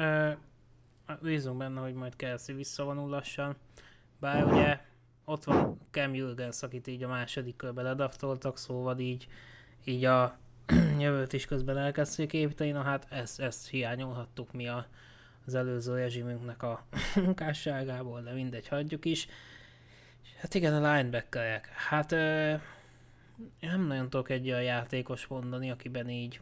bízunk 1.21 1.57
benne, 1.57 1.79
hogy 1.79 1.93
majd 1.93 2.15
Kelsey 2.15 2.55
visszavonul 2.55 3.09
lassan. 3.09 3.55
Bár 4.19 4.45
ugye 4.45 4.79
ott 5.25 5.43
van 5.43 5.79
Cam 5.91 6.13
Jürgens, 6.13 6.63
akit 6.63 6.87
így 6.87 7.03
a 7.03 7.07
második 7.07 7.55
körbe 7.55 7.81
ledaftoltak, 7.81 8.57
szóval 8.57 8.99
így, 8.99 9.27
így 9.83 10.05
a 10.05 10.37
jövőt 10.99 11.33
is 11.33 11.45
közben 11.45 11.77
elkezdték 11.77 12.33
építeni, 12.33 12.71
na 12.71 12.81
hát 12.81 13.07
ezt, 13.09 13.39
ezt 13.39 13.69
hiányolhattuk 13.69 14.53
mi 14.53 14.67
a, 14.67 14.87
az 15.45 15.55
előző 15.55 15.95
rezsimünknek 15.95 16.63
a 16.63 16.83
munkásságából, 17.15 18.21
de 18.21 18.33
mindegy, 18.33 18.67
hagyjuk 18.67 19.05
is. 19.05 19.27
Hát 20.37 20.53
igen, 20.53 20.83
a 20.83 20.93
linebackerek. 20.93 21.67
Hát 21.67 22.11
ö, 22.11 22.53
nem 23.59 23.87
nagyon 23.87 24.09
tudok 24.09 24.29
egy 24.29 24.49
olyan 24.49 24.63
játékos 24.63 25.27
mondani, 25.27 25.71
akiben 25.71 26.09
így, 26.09 26.39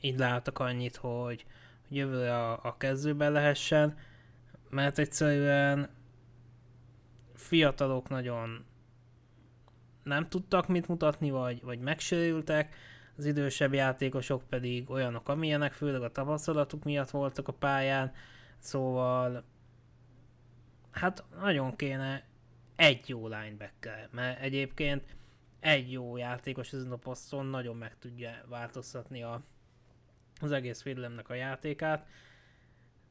így 0.00 0.18
látok 0.18 0.58
annyit, 0.58 0.96
hogy 0.96 1.44
jövőre 1.88 2.36
a, 2.38 2.60
a 2.62 2.76
kezdőben 2.76 3.32
lehessen, 3.32 3.96
mert 4.70 4.98
egyszerűen 4.98 5.88
fiatalok 7.34 8.08
nagyon 8.08 8.64
nem 10.02 10.28
tudtak 10.28 10.68
mit 10.68 10.88
mutatni, 10.88 11.30
vagy, 11.30 11.62
vagy 11.62 11.78
megsérültek, 11.78 12.74
az 13.16 13.24
idősebb 13.24 13.74
játékosok 13.74 14.42
pedig 14.48 14.90
olyanok, 14.90 15.28
amilyenek, 15.28 15.72
főleg 15.72 16.02
a 16.02 16.12
tapasztalatuk 16.12 16.84
miatt 16.84 17.10
voltak 17.10 17.48
a 17.48 17.52
pályán, 17.52 18.12
szóval 18.58 19.44
hát 20.90 21.24
nagyon 21.40 21.76
kéne 21.76 22.24
egy 22.76 23.08
jó 23.08 23.26
linebacker, 23.26 24.08
mert 24.12 24.40
egyébként 24.40 25.16
egy 25.60 25.92
jó 25.92 26.16
játékos 26.16 26.72
ezen 26.72 26.92
a 26.92 26.96
poszton 26.96 27.46
nagyon 27.46 27.76
meg 27.76 27.98
tudja 27.98 28.30
változtatni 28.48 29.22
a, 29.22 29.42
az 30.40 30.52
egész 30.52 30.82
védelemnek 30.82 31.28
a 31.28 31.34
játékát. 31.34 32.06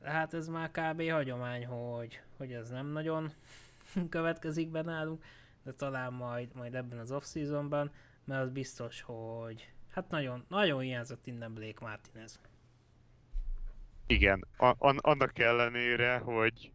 Hát 0.03 0.34
ez 0.34 0.48
már 0.48 0.72
kb. 0.72 1.10
hagyomány, 1.10 1.65
hogy, 1.65 2.22
hogy 2.38 2.51
ez 2.51 2.69
nem 2.69 2.88
nagyon 2.88 3.31
következik 4.10 4.69
be 4.69 4.81
nálunk, 4.81 5.24
de 5.63 5.74
talán 5.74 6.13
majd, 6.13 6.55
majd 6.55 6.75
ebben 6.75 7.00
az 7.00 7.12
off-seasonban, 7.12 7.91
mert 8.24 8.41
az 8.41 8.50
biztos, 8.50 9.01
hogy 9.01 9.72
hát 9.91 10.10
nagyon, 10.10 10.46
nagyon 10.48 10.81
hiányzott 10.81 11.27
innen 11.27 11.53
Blake 11.53 11.86
Martinez. 11.86 12.39
Igen, 14.07 14.46
a- 14.57 14.96
annak 15.01 15.39
ellenére, 15.39 16.17
hogy 16.17 16.72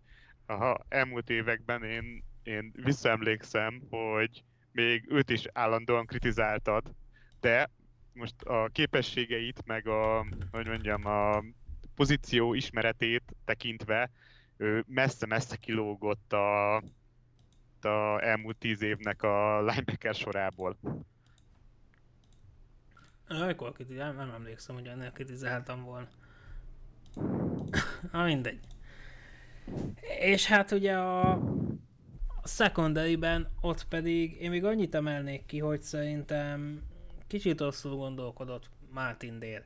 aha, 0.46 0.84
elmúlt 0.88 1.30
években 1.30 1.82
én, 1.82 2.24
én 2.42 2.72
visszaemlékszem, 2.74 3.82
hogy 3.90 4.44
még 4.72 5.04
őt 5.08 5.30
is 5.30 5.46
állandóan 5.52 6.06
kritizáltad, 6.06 6.94
de 7.40 7.70
most 8.14 8.42
a 8.42 8.68
képességeit, 8.72 9.66
meg 9.66 9.86
a, 9.86 10.26
hogy 10.50 10.66
mondjam, 10.66 11.06
a 11.06 11.42
pozíció 11.94 12.54
ismeretét 12.54 13.22
tekintve 13.44 14.10
ő 14.56 14.84
messze-messze 14.86 15.56
kilógott 15.56 16.32
a, 16.32 16.76
a 17.80 18.20
elmúlt 18.20 18.56
tíz 18.56 18.82
évnek 18.82 19.22
a 19.22 19.62
linebacker 19.62 20.14
sorából. 20.14 20.76
Amikor 23.28 23.72
kritizáltam, 23.72 24.16
nem 24.16 24.34
emlékszem, 24.34 24.74
hogy 24.74 24.86
ennél 24.86 25.10
kritizáltam 25.10 25.84
volna. 25.84 26.08
Na 28.12 28.24
mindegy. 28.24 28.60
És 30.20 30.46
hát 30.46 30.70
ugye 30.70 30.96
a, 30.96 31.30
a 32.42 32.48
secondary-ben 32.48 33.48
ott 33.60 33.84
pedig 33.88 34.40
én 34.40 34.50
még 34.50 34.64
annyit 34.64 34.94
emelnék 34.94 35.46
ki, 35.46 35.58
hogy 35.58 35.82
szerintem 35.82 36.82
kicsit 37.32 37.60
rosszul 37.60 37.96
gondolkodott 37.96 38.70
Martin 38.90 39.38
Dél. 39.38 39.62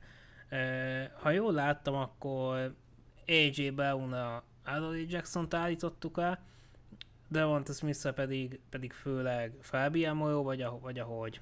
Ha 1.21 1.31
jól 1.31 1.53
láttam, 1.53 1.95
akkor 1.95 2.75
AJ 3.27 3.71
Brown-a 3.71 4.43
Adoley 4.65 5.07
Jackson-t 5.09 5.55
állítottuk 5.55 6.19
el, 6.19 6.39
Devonta 7.29 7.73
smith 7.73 8.11
pedig, 8.11 8.61
pedig 8.71 8.93
főleg 8.93 9.53
Fabian 9.61 10.17
Moyo, 10.17 10.43
vagy, 10.43 10.63
ahogy, 10.63 10.81
vagy 10.83 10.99
ahogy 10.99 11.41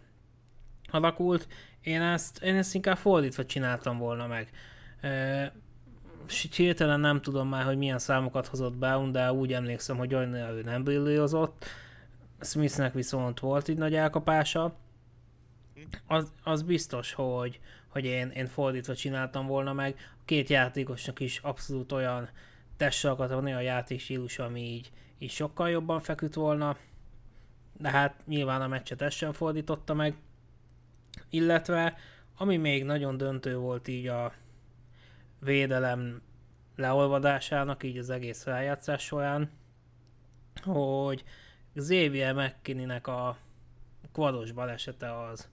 alakult. 0.90 1.48
Én 1.80 2.02
ezt, 2.02 2.42
én 2.42 2.56
ezt 2.56 2.74
inkább 2.74 2.96
fordítva 2.96 3.44
csináltam 3.44 3.98
volna 3.98 4.26
meg. 4.26 4.50
E, 5.00 5.52
hirtelen 6.56 7.00
nem 7.00 7.20
tudom 7.20 7.48
már, 7.48 7.64
hogy 7.64 7.76
milyen 7.76 7.98
számokat 7.98 8.46
hozott 8.46 8.76
Brown, 8.76 9.12
de 9.12 9.32
úgy 9.32 9.52
emlékszem, 9.52 9.96
hogy 9.96 10.14
olyan 10.14 10.34
ő 10.34 10.62
nem 10.62 10.84
brillírozott. 10.84 11.64
Smithnek 12.40 12.92
viszont 12.92 13.40
volt 13.40 13.68
egy 13.68 13.78
nagy 13.78 13.94
elkapása. 13.94 14.82
Az, 16.06 16.32
az 16.42 16.62
biztos, 16.62 17.12
hogy, 17.12 17.60
hogy 17.88 18.04
én, 18.04 18.28
én 18.28 18.46
fordítva 18.46 18.94
csináltam 18.94 19.46
volna 19.46 19.72
meg. 19.72 19.94
A 19.98 20.24
két 20.24 20.48
játékosnak 20.48 21.20
is 21.20 21.38
abszolút 21.38 21.92
olyan 21.92 22.28
testsalakat 22.76 23.30
van, 23.30 23.44
olyan 23.44 23.62
játékstílus, 23.62 24.38
ami 24.38 24.60
így, 24.60 24.92
így 25.18 25.30
sokkal 25.30 25.70
jobban 25.70 26.00
feküdt 26.00 26.34
volna. 26.34 26.76
De 27.78 27.90
hát 27.90 28.26
nyilván 28.26 28.62
a 28.62 28.68
meccset 28.68 29.02
ezt 29.02 29.16
sem 29.16 29.32
fordította 29.32 29.94
meg. 29.94 30.16
Illetve, 31.30 31.96
ami 32.36 32.56
még 32.56 32.84
nagyon 32.84 33.16
döntő 33.16 33.56
volt 33.56 33.88
így 33.88 34.06
a 34.06 34.32
védelem 35.38 36.22
leolvadásának, 36.76 37.82
így 37.82 37.98
az 37.98 38.10
egész 38.10 38.44
rájátszás 38.44 39.02
során, 39.02 39.50
hogy 40.62 41.24
Xavier 41.74 42.34
McKinney-nek 42.34 43.06
a 43.06 43.36
kvados 44.12 44.52
balesete 44.52 45.20
az, 45.20 45.48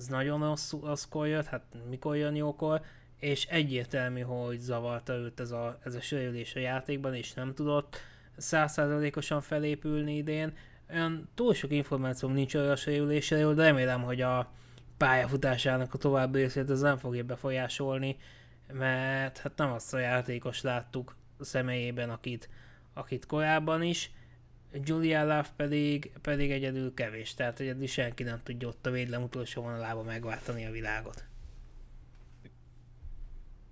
az 0.00 0.06
nagyon 0.06 0.56
rosszkor 0.82 1.26
jött, 1.26 1.46
hát 1.46 1.62
mikor 1.88 2.16
jön 2.16 2.34
jókor, 2.34 2.80
és 3.18 3.46
egyértelmű, 3.46 4.20
hogy 4.20 4.58
zavarta 4.58 5.14
őt 5.14 5.40
ez 5.40 5.50
a, 5.50 5.78
ez 5.84 5.94
a 5.94 6.00
sérülés 6.00 6.54
a 6.54 6.58
játékban, 6.58 7.14
és 7.14 7.32
nem 7.32 7.54
tudott 7.54 7.96
százszázalékosan 8.36 9.40
felépülni 9.40 10.16
idén. 10.16 10.52
Olyan 10.90 11.28
túl 11.34 11.54
sok 11.54 11.72
információm 11.72 12.32
nincs 12.32 12.54
olyan 12.54 12.76
sérülésről, 12.76 13.54
de 13.54 13.62
remélem, 13.62 14.02
hogy 14.02 14.20
a 14.20 14.50
pályafutásának 14.96 15.94
a 15.94 15.98
további 15.98 16.38
részét 16.38 16.70
ez 16.70 16.80
nem 16.80 16.96
fogja 16.96 17.24
befolyásolni, 17.24 18.16
mert 18.72 19.38
hát 19.38 19.56
nem 19.56 19.72
azt 19.72 19.94
a 19.94 19.98
játékos 19.98 20.62
láttuk 20.62 21.16
személyében, 21.40 22.10
akit, 22.10 22.48
akit 22.94 23.26
korábban 23.26 23.82
is, 23.82 24.10
Julia 24.72 25.20
Love 25.20 25.48
pedig, 25.56 26.12
pedig 26.22 26.50
egyedül 26.50 26.94
kevés, 26.94 27.34
tehát 27.34 27.60
egyedül 27.60 27.86
senki 27.86 28.22
nem 28.22 28.40
tudja 28.42 28.68
ott 28.68 28.86
a 28.86 28.90
védelem 28.90 29.22
utolsó 29.22 29.62
vonalába 29.62 30.02
megváltani 30.02 30.66
a 30.66 30.70
világot. 30.70 31.24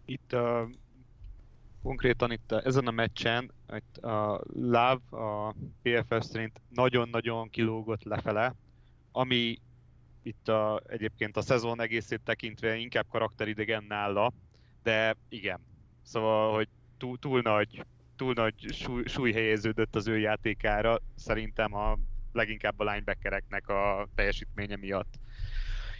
Itt 0.05 0.33
a, 0.33 0.69
konkrétan 1.83 2.33
itt 2.33 2.53
a, 2.53 2.67
ezen 2.67 2.87
a 2.87 2.91
meccsen 2.91 3.51
itt 3.75 3.97
a 3.97 4.43
Love 4.55 5.01
a 5.11 5.55
PFS 5.83 6.27
szerint 6.27 6.61
nagyon-nagyon 6.69 7.51
kilógott 7.51 8.03
lefele, 8.03 8.55
ami 9.13 9.59
itt 10.23 10.49
a, 10.49 10.83
egyébként 10.87 11.37
a 11.37 11.43
szezon 11.43 11.81
egészét 11.81 12.21
tekintve 12.25 12.77
inkább 12.77 13.07
karakteridegen 13.09 13.85
nála, 13.89 14.33
de 14.83 15.17
igen. 15.29 15.61
Szóval, 16.03 16.55
hogy 16.55 16.69
túl, 16.97 17.19
túl 17.19 17.41
nagy, 17.41 17.85
túl 18.19 18.33
nagy 18.33 18.55
súly, 18.73 19.03
súly 19.05 19.33
helyeződött 19.33 19.97
az 19.97 20.09
ő 20.09 20.19
játékára, 20.19 20.99
szerintem 21.15 21.75
a 21.75 21.99
leginkább 22.33 22.79
a 22.81 22.85
linebackereknek 22.85 23.69
a 23.69 24.09
teljesítménye 24.15 24.77
miatt. 24.77 25.19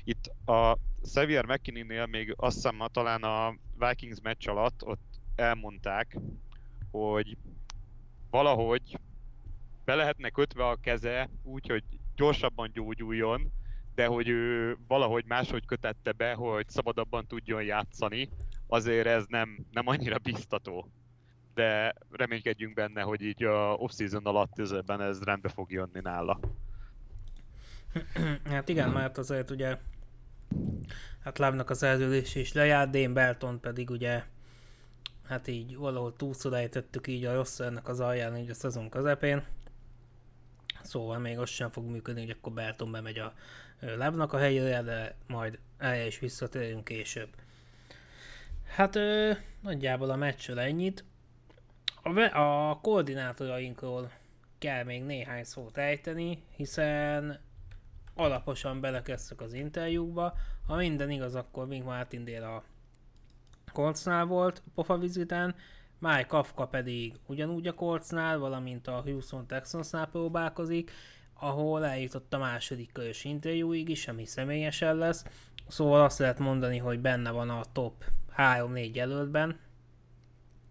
Itt 0.05 0.31
a 0.45 0.79
Xavier 1.03 1.45
McKinney-nél 1.45 2.07
még 2.07 2.35
azt 2.37 2.55
hiszem, 2.55 2.79
talán 2.93 3.23
a 3.23 3.55
Vikings 3.79 4.21
meccs 4.23 4.49
alatt 4.49 4.85
ott 4.85 5.21
elmondták, 5.35 6.17
hogy 6.91 7.37
valahogy 8.31 8.99
be 9.85 9.95
lehetne 9.95 10.31
kötve 10.31 10.69
a 10.69 10.77
keze 10.77 11.31
úgy, 11.43 11.69
hogy 11.69 11.85
gyorsabban 12.17 12.71
gyógyuljon, 12.73 13.53
de 13.95 14.07
hogy 14.07 14.29
ő 14.29 14.77
valahogy 14.87 15.25
máshogy 15.25 15.67
kötette 15.67 16.13
be, 16.13 16.35
hogy 16.35 16.69
szabadabban 16.69 17.27
tudjon 17.27 17.63
játszani, 17.63 18.29
azért 18.67 19.07
ez 19.07 19.25
nem, 19.29 19.67
nem 19.71 19.87
annyira 19.87 20.19
biztató. 20.19 20.91
De 21.59 21.95
reménykedjünk 22.11 22.75
benne, 22.75 23.03
hogy 23.03 23.23
így 23.23 23.45
a 23.45 23.75
off-season 23.75 24.27
alatt 24.27 24.59
ezben 24.59 25.01
ez 25.01 25.23
rendbe 25.23 25.49
fog 25.49 25.71
jönni 25.73 26.01
nála. 26.03 26.41
Hát 28.45 28.69
igen, 28.69 28.91
mert 28.91 29.19
azért 29.19 29.51
ugye 29.51 29.79
hát 31.25 31.39
Lávnak 31.39 31.71
az 31.71 31.79
szerződés 31.79 32.35
is 32.35 32.53
lejárt, 32.53 32.91
Dane 32.91 33.13
Belton 33.13 33.61
pedig 33.61 33.91
ugye 33.91 34.25
hát 35.27 35.47
így 35.47 35.77
valahol 35.77 36.17
túlszodájtettük 36.17 37.07
így 37.07 37.25
a 37.25 37.35
rossz 37.35 37.61
ennek 37.61 37.89
az 37.89 38.01
alján 38.01 38.37
így 38.37 38.51
a 38.51 38.55
szezon 38.55 38.89
közepén. 38.89 39.45
Szóval 40.83 41.19
még 41.19 41.39
az 41.39 41.49
sem 41.49 41.71
fog 41.71 41.85
működni, 41.85 42.21
hogy 42.21 42.37
akkor 42.39 42.53
Belton 42.53 42.93
bemegy 42.93 43.19
a 43.19 43.33
Lávnak 43.81 44.33
a 44.33 44.39
helyére, 44.39 44.83
de 44.83 45.17
majd 45.27 45.59
erre 45.79 46.07
is 46.07 46.19
visszatérünk 46.19 46.85
később. 46.85 47.29
Hát 48.69 48.97
ö, 48.97 49.33
nagyjából 49.61 50.11
a 50.11 50.17
meccsről 50.17 50.59
ennyit. 50.59 51.05
A, 52.03 52.21
a 52.39 52.79
koordinátorainkról 52.83 54.11
kell 54.59 54.85
még 54.85 55.05
néhány 55.05 55.45
szót 55.45 55.77
ejteni, 55.77 56.43
hiszen 56.57 57.41
alaposan 58.15 58.81
belekezdtek 58.81 59.41
az 59.41 59.53
interjúkba. 59.53 60.35
Ha 60.67 60.77
minden 60.77 61.11
igaz, 61.11 61.35
akkor 61.35 61.67
még 61.67 61.83
Martin 61.83 62.43
a 62.43 62.63
Coltsnál 63.73 64.25
volt 64.25 64.63
pofa 64.75 64.99
vizitán, 64.99 65.55
Mike 65.99 66.27
Kafka 66.27 66.67
pedig 66.67 67.15
ugyanúgy 67.27 67.67
a 67.67 67.75
Coltsnál, 67.75 68.39
valamint 68.39 68.87
a 68.87 69.01
Houston 69.05 69.47
Texansnál 69.47 70.07
próbálkozik, 70.07 70.91
ahol 71.35 71.85
eljutott 71.85 72.35
a 72.35 72.39
második 72.39 72.93
körös 72.93 73.25
interjúig 73.25 73.89
is, 73.89 74.09
ami 74.09 74.25
személyesen 74.25 74.97
lesz. 74.97 75.25
Szóval 75.69 76.01
azt 76.01 76.19
lehet 76.19 76.39
mondani, 76.39 76.79
hogy 76.79 77.01
benne 77.01 77.31
van 77.31 77.51
a 77.51 77.65
top 77.73 78.05
3-4 78.37 78.95
jelöltben, 78.95 79.59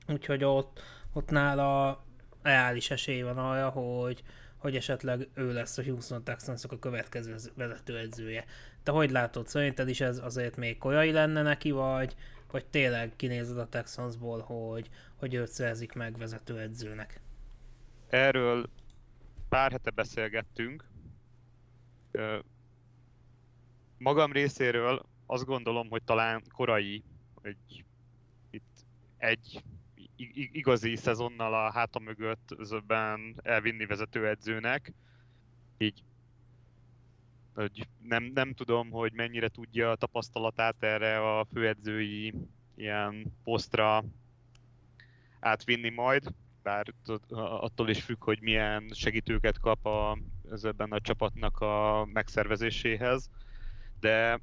úgyhogy 0.08 0.44
ott, 0.44 0.82
ott 1.18 1.30
nála 1.30 2.04
reális 2.42 2.92
esély 2.92 3.22
van 3.22 3.38
arra, 3.38 3.70
hogy, 3.70 4.24
hogy 4.58 4.76
esetleg 4.76 5.28
ő 5.34 5.54
lesz 5.54 5.78
a 5.78 5.84
Houston 5.84 6.24
texans 6.24 6.64
a 6.64 6.80
következő 6.80 7.36
vezetőedzője. 7.56 8.46
Te 8.84 8.92
hogy 8.92 9.12
látod, 9.12 9.48
szerinted 9.48 9.90
is 9.90 10.02
ez 10.02 10.18
azért 10.18 10.56
még 10.56 10.78
korai 10.78 11.12
lenne 11.12 11.42
neki, 11.42 11.72
vagy, 11.72 12.16
vagy 12.52 12.66
tényleg 12.66 13.16
kinézed 13.16 13.58
a 13.58 13.70
Texansból, 13.70 14.42
hogy, 14.42 14.90
hogy 15.16 15.34
őt 15.34 15.48
szerzik 15.48 15.94
meg 15.94 16.18
vezetőedzőnek? 16.18 17.22
Erről 18.10 18.70
pár 19.50 19.72
hete 19.72 19.90
beszélgettünk. 19.90 20.86
Magam 23.98 24.32
részéről 24.32 25.06
azt 25.26 25.46
gondolom, 25.46 25.90
hogy 25.90 26.04
talán 26.04 26.44
korai, 26.54 27.04
hogy 27.34 27.58
itt 28.50 28.86
egy 29.18 29.64
igazi 30.52 30.96
szezonnal 30.96 31.54
a 31.54 31.72
háta 31.72 32.00
mögött 32.00 32.56
zöbben 32.60 33.36
elvinni 33.44 33.86
vezetőedzőnek. 33.86 34.94
Így 35.78 36.04
hogy 37.54 37.88
nem, 38.02 38.24
nem 38.24 38.54
tudom, 38.54 38.90
hogy 38.90 39.14
mennyire 39.14 39.48
tudja 39.48 39.92
a 39.92 39.96
tapasztalatát 39.96 40.76
erre 40.80 41.38
a 41.38 41.46
főedzői 41.54 42.34
ilyen 42.76 43.34
posztra 43.44 44.04
átvinni 45.40 45.90
majd, 45.90 46.28
bár 46.64 46.94
attól 47.36 47.90
is 47.90 48.04
függ, 48.04 48.24
hogy 48.24 48.42
milyen 48.42 48.90
segítőket 48.94 49.60
kap 49.60 49.86
a, 49.86 50.18
ebben 50.62 50.92
a 50.92 51.02
csapatnak 51.02 51.60
a 51.60 52.06
megszervezéséhez, 52.14 53.30
de 54.00 54.40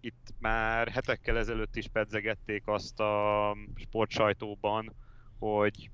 itt 0.00 0.34
már 0.38 0.88
hetekkel 0.88 1.38
ezelőtt 1.38 1.76
is 1.76 1.88
pedzegették 1.88 2.66
azt 2.66 3.00
a 3.00 3.56
sportsajtóban, 3.74 4.94
hogy, 5.38 5.90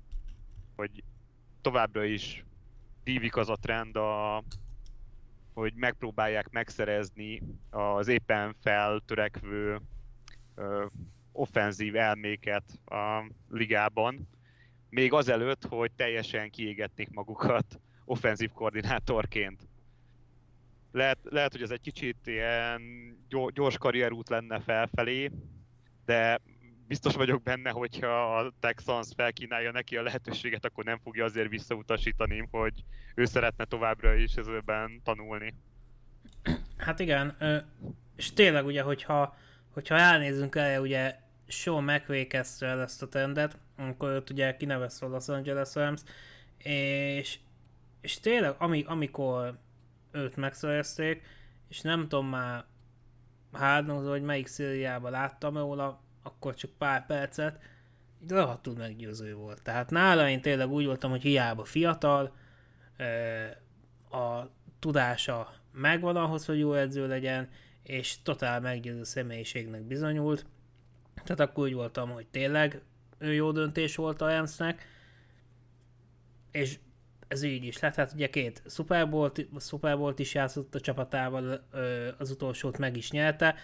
hogy 0.75 1.03
továbbra 1.61 2.03
is 2.03 2.45
dívik 3.03 3.35
az 3.35 3.49
a 3.49 3.55
trend, 3.55 3.95
a, 3.95 4.43
hogy 5.53 5.73
megpróbálják 5.75 6.49
megszerezni 6.49 7.41
az 7.69 8.07
éppen 8.07 8.55
feltörekvő 8.61 9.81
ö, 10.55 10.85
offenzív 11.31 11.95
elméket 11.95 12.79
a 12.85 13.31
ligában, 13.49 14.27
még 14.89 15.13
azelőtt, 15.13 15.65
hogy 15.65 15.91
teljesen 15.91 16.49
kiégetnék 16.49 17.09
magukat 17.09 17.79
offenzív 18.05 18.51
koordinátorként 18.51 19.66
lehet, 20.97 21.17
lehet, 21.23 21.51
hogy 21.51 21.61
ez 21.61 21.71
egy 21.71 21.81
kicsit 21.81 22.17
ilyen 22.23 22.81
gyors 23.53 23.77
karrierút 23.77 24.29
lenne 24.29 24.59
felfelé, 24.59 25.31
de 26.05 26.39
biztos 26.87 27.15
vagyok 27.15 27.43
benne, 27.43 27.69
hogyha 27.69 28.37
a 28.37 28.53
Texans 28.59 29.07
felkínálja 29.15 29.71
neki 29.71 29.97
a 29.97 30.01
lehetőséget, 30.01 30.65
akkor 30.65 30.83
nem 30.83 30.99
fogja 31.03 31.25
azért 31.25 31.49
visszautasítani, 31.49 32.47
hogy 32.51 32.83
ő 33.15 33.25
szeretne 33.25 33.65
továbbra 33.65 34.13
is 34.13 34.35
ezőben 34.35 35.01
tanulni. 35.03 35.53
Hát 36.77 36.99
igen, 36.99 37.37
és 38.15 38.33
tényleg 38.33 38.65
ugye, 38.65 38.81
hogyha, 38.81 39.37
hogyha 39.73 39.95
elnézünk 39.97 40.55
el, 40.55 40.81
ugye 40.81 41.15
Sean 41.47 41.83
McVay 41.83 42.27
kezdte 42.27 42.65
el 42.65 42.81
ezt 42.81 43.01
a 43.01 43.07
trendet, 43.07 43.57
amikor 43.77 44.09
őt 44.09 44.29
ugye 44.29 44.57
kinevezte 44.57 45.05
a 45.05 45.09
Los 45.09 45.27
Angeles 45.27 45.75
Rams, 45.75 46.01
és, 46.57 47.39
és 48.01 48.19
tényleg, 48.19 48.55
ami, 48.57 48.83
amikor 48.87 49.57
őt 50.17 50.35
megszerezték, 50.35 51.23
és 51.67 51.81
nem 51.81 52.01
tudom 52.01 52.27
már 52.27 52.65
hárnozó, 53.51 54.09
hogy 54.09 54.23
melyik 54.23 54.47
szériában 54.47 55.11
láttam 55.11 55.57
róla, 55.57 56.01
akkor 56.23 56.55
csak 56.55 56.71
pár 56.77 57.05
percet, 57.05 57.59
így 58.23 58.31
rohadtul 58.31 58.75
meggyőző 58.75 59.35
volt. 59.35 59.61
Tehát 59.61 59.89
nála 59.89 60.29
én 60.29 60.41
tényleg 60.41 60.69
úgy 60.69 60.85
voltam, 60.85 61.09
hogy 61.09 61.21
hiába 61.21 61.63
fiatal, 61.63 62.35
a 64.11 64.49
tudása 64.79 65.53
megvan 65.71 66.15
ahhoz, 66.15 66.45
hogy 66.45 66.59
jó 66.59 66.73
edző 66.73 67.07
legyen, 67.07 67.49
és 67.83 68.21
totál 68.21 68.59
meggyőző 68.59 69.03
személyiségnek 69.03 69.81
bizonyult. 69.81 70.45
Tehát 71.13 71.39
akkor 71.39 71.63
úgy 71.63 71.73
voltam, 71.73 72.09
hogy 72.09 72.27
tényleg 72.27 72.81
ő 73.17 73.33
jó 73.33 73.51
döntés 73.51 73.95
volt 73.95 74.21
a 74.21 74.27
Ramsnek, 74.27 74.85
és 76.51 76.79
ez 77.27 77.43
így 77.43 77.63
is 77.63 77.79
lett. 77.79 77.95
Hát 77.95 78.13
ugye 78.13 78.29
két 78.29 78.61
Super 79.59 79.97
Bowl-t 79.97 80.19
is 80.19 80.33
játszott 80.33 80.75
a 80.75 80.79
csapatával, 80.79 81.67
az 82.17 82.31
utolsót 82.31 82.77
meg 82.77 82.97
is 82.97 83.11
nyerte, 83.11 83.55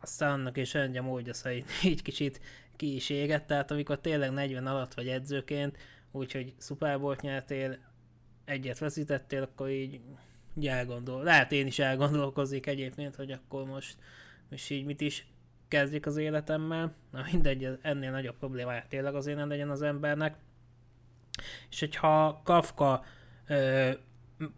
aztán 0.00 0.32
annak 0.32 0.56
is 0.56 0.72
rendje 0.72 1.00
módja 1.00 1.34
szerint 1.34 1.70
így 1.84 2.02
kicsit 2.02 2.40
ki 2.76 2.94
is 2.94 3.10
égett, 3.10 3.46
tehát 3.46 3.70
amikor 3.70 4.00
tényleg 4.00 4.32
40 4.32 4.66
alatt 4.66 4.94
vagy 4.94 5.08
edzőként, 5.08 5.76
úgyhogy 6.10 6.54
Super 6.58 7.00
Bowl-t 7.00 7.20
nyertél, 7.20 7.78
egyet 8.44 8.78
veszítettél, 8.78 9.42
akkor 9.42 9.68
így, 9.68 10.00
így 10.56 10.66
elgondol. 10.66 11.22
Lehet 11.22 11.52
én 11.52 11.66
is 11.66 11.78
elgondolkozik 11.78 12.66
egyébként, 12.66 13.14
hogy 13.14 13.30
akkor 13.30 13.64
most, 13.64 13.96
most 14.50 14.70
így 14.70 14.84
mit 14.84 15.00
is 15.00 15.26
kezdjük 15.68 16.06
az 16.06 16.16
életemmel. 16.16 16.94
Na 17.10 17.24
mindegy, 17.32 17.78
ennél 17.82 18.10
nagyobb 18.10 18.36
problémája 18.38 18.84
tényleg 18.88 19.14
azért 19.14 19.36
nem 19.36 19.48
legyen 19.48 19.70
az 19.70 19.82
embernek. 19.82 20.36
És 21.70 21.80
hogyha 21.80 22.40
Kafka 22.44 23.04
ö, 23.46 23.90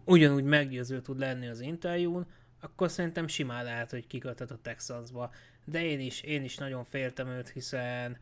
ugyanúgy 0.05 0.45
meggyőző 0.45 1.01
tud 1.01 1.19
lenni 1.19 1.49
az 1.49 1.61
interjún, 1.61 2.27
akkor 2.61 2.91
szerintem 2.91 3.27
simán 3.27 3.65
lehet, 3.65 3.91
hogy 3.91 4.07
kikötött 4.07 4.51
a 4.51 4.59
Texansba. 4.63 5.31
De 5.65 5.85
én 5.85 6.01
is, 6.01 6.21
én 6.21 6.45
is 6.45 6.57
nagyon 6.57 6.85
féltem 6.85 7.29
őt, 7.29 7.49
hiszen 7.49 8.19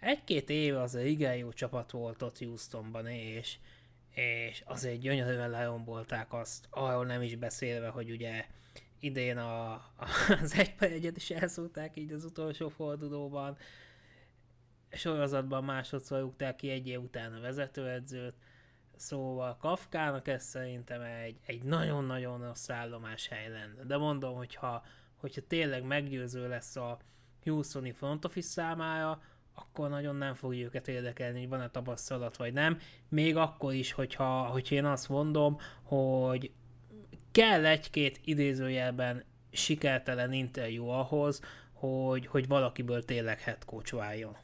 egy-két 0.00 0.50
éve 0.50 0.80
az 0.80 0.94
egy 0.94 1.06
igen 1.06 1.36
jó 1.36 1.52
csapat 1.52 1.90
volt 1.90 2.22
ott 2.22 2.38
Houstonban, 2.38 3.06
és, 3.06 3.56
és 4.14 4.62
azért 4.66 5.00
gyönyörűen 5.00 5.50
lerombolták 5.50 6.32
azt, 6.32 6.66
arról 6.70 7.06
nem 7.06 7.22
is 7.22 7.36
beszélve, 7.36 7.88
hogy 7.88 8.10
ugye 8.10 8.44
idén 9.00 9.36
a, 9.36 9.72
az 10.42 10.54
egy 10.54 10.74
egyet 10.78 11.16
is 11.16 11.30
elszólták 11.30 11.96
így 11.96 12.12
az 12.12 12.24
utolsó 12.24 12.68
fordulóban, 12.68 13.56
sorozatban 14.92 15.64
másodszor 15.64 16.20
rúgták 16.20 16.56
ki 16.56 16.70
egy 16.70 16.86
év 16.88 17.00
után 17.02 17.34
a 17.34 17.40
vezetőedzőt, 17.40 18.34
Szóval 19.00 19.56
Kafkának 19.56 20.28
ez 20.28 20.44
szerintem 20.44 21.00
egy, 21.00 21.36
egy 21.46 21.62
nagyon-nagyon 21.62 22.44
rossz 22.46 22.70
állomás 22.70 23.28
hely 23.28 23.48
lenne. 23.48 23.82
De 23.86 23.96
mondom, 23.96 24.34
hogyha, 24.34 24.84
hogyha 25.16 25.40
tényleg 25.48 25.82
meggyőző 25.82 26.48
lesz 26.48 26.76
a 26.76 26.98
Houstoni 27.42 27.92
front 27.92 28.24
office 28.24 28.48
számára, 28.48 29.22
akkor 29.54 29.88
nagyon 29.88 30.16
nem 30.16 30.34
fogja 30.34 30.64
őket 30.64 30.88
érdekelni, 30.88 31.38
hogy 31.38 31.48
van-e 31.48 31.70
tapasztalat 31.70 32.36
vagy 32.36 32.52
nem. 32.52 32.78
Még 33.08 33.36
akkor 33.36 33.74
is, 33.74 33.92
hogyha, 33.92 34.46
hogyha 34.46 34.74
én 34.74 34.84
azt 34.84 35.08
mondom, 35.08 35.58
hogy 35.82 36.50
kell 37.30 37.66
egy-két 37.66 38.20
idézőjelben 38.24 39.24
sikertelen 39.50 40.32
interjú 40.32 40.88
ahhoz, 40.88 41.40
hogy, 41.72 42.26
hogy 42.26 42.48
valakiből 42.48 43.04
tényleg 43.04 43.40
head 43.40 43.64
coach 43.64 43.94
váljon. 43.94 44.36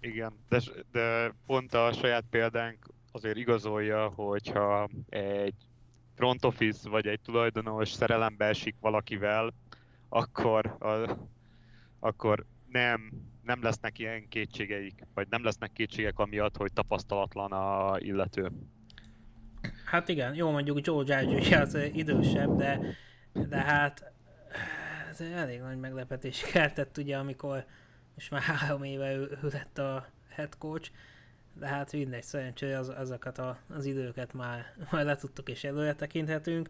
Igen, 0.00 0.32
de, 0.48 0.60
de 0.92 1.34
pont 1.46 1.74
a 1.74 1.92
saját 1.92 2.24
példánk 2.30 2.86
azért 3.12 3.36
igazolja, 3.36 4.08
hogyha 4.08 4.88
egy 5.08 5.54
front 6.14 6.44
office 6.44 6.88
vagy 6.88 7.06
egy 7.06 7.20
tulajdonos 7.20 7.88
szerelembe 7.88 8.44
esik 8.44 8.74
valakivel, 8.80 9.52
akkor, 10.08 10.66
a, 10.66 11.18
akkor 11.98 12.46
nem, 12.68 13.10
nem 13.42 13.62
lesznek 13.62 13.98
ilyen 13.98 14.28
kétségeik, 14.28 15.06
vagy 15.14 15.26
nem 15.30 15.44
lesznek 15.44 15.72
kétségek 15.72 16.18
amiatt, 16.18 16.56
hogy 16.56 16.72
tapasztalatlan 16.72 17.52
a 17.52 17.98
illető. 17.98 18.50
Hát 19.84 20.08
igen, 20.08 20.34
jó 20.34 20.50
mondjuk 20.50 20.86
Joe 20.86 21.04
Judge 21.06 21.60
az 21.60 21.78
idősebb, 21.92 22.56
de, 22.56 22.80
de 23.32 23.56
hát 23.56 24.12
ez 25.10 25.20
elég 25.20 25.60
nagy 25.60 25.78
meglepetés 25.78 26.40
keltett 26.52 26.96
ugye, 26.98 27.16
amikor 27.16 27.64
és 28.20 28.28
már 28.28 28.40
három 28.42 28.82
éve 28.82 29.14
ő, 29.14 29.38
ő 29.42 29.48
lett 29.52 29.78
a 29.78 30.06
head 30.28 30.58
coach, 30.58 30.90
de 31.54 31.66
hát 31.66 31.92
mindegy, 31.92 32.22
szerencsére 32.22 32.78
az, 32.78 32.88
azokat 32.88 33.38
a, 33.38 33.58
az 33.68 33.84
időket 33.84 34.32
már, 34.32 34.74
már 34.90 35.04
letudtuk 35.04 35.48
és 35.48 35.64
előre 35.64 35.94
tekinthetünk. 35.94 36.68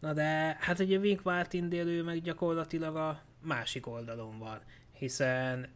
Na 0.00 0.12
de 0.12 0.56
hát 0.60 0.78
ugye 0.78 0.98
Wink 0.98 1.22
Martindale 1.22 2.02
meg 2.02 2.20
gyakorlatilag 2.20 2.96
a 2.96 3.20
másik 3.40 3.86
oldalon 3.86 4.38
van, 4.38 4.60
hiszen 4.92 5.68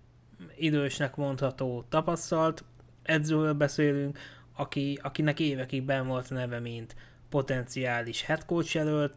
idősnek 0.56 1.16
mondható 1.16 1.84
tapasztalt 1.88 2.64
edzőről 3.02 3.54
beszélünk, 3.54 4.18
aki, 4.52 4.98
akinek 5.02 5.40
évekig 5.40 5.82
ben 5.82 6.06
volt 6.06 6.30
neve, 6.30 6.58
mint 6.58 6.96
potenciális 7.28 8.22
head 8.22 8.44
coach 8.44 8.74
jelölt, 8.74 9.14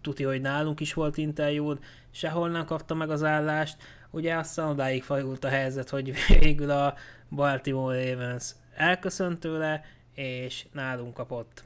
tuti, 0.00 0.22
hogy 0.22 0.40
nálunk 0.40 0.80
is 0.80 0.94
volt 0.94 1.16
interjú, 1.16 1.74
sehol 2.10 2.50
nem 2.50 2.64
kapta 2.64 2.94
meg 2.94 3.10
az 3.10 3.22
állást, 3.22 3.76
ugye 4.10 4.34
aztán 4.34 4.68
odáig 4.68 5.02
fajult 5.02 5.44
a 5.44 5.48
helyzet, 5.48 5.88
hogy 5.88 6.12
végül 6.40 6.70
a 6.70 6.94
Baltimore 7.30 8.10
Ravens 8.10 8.54
elköszönt 8.74 9.40
tőle, 9.40 9.84
és 10.14 10.66
nálunk 10.72 11.14
kapott 11.14 11.64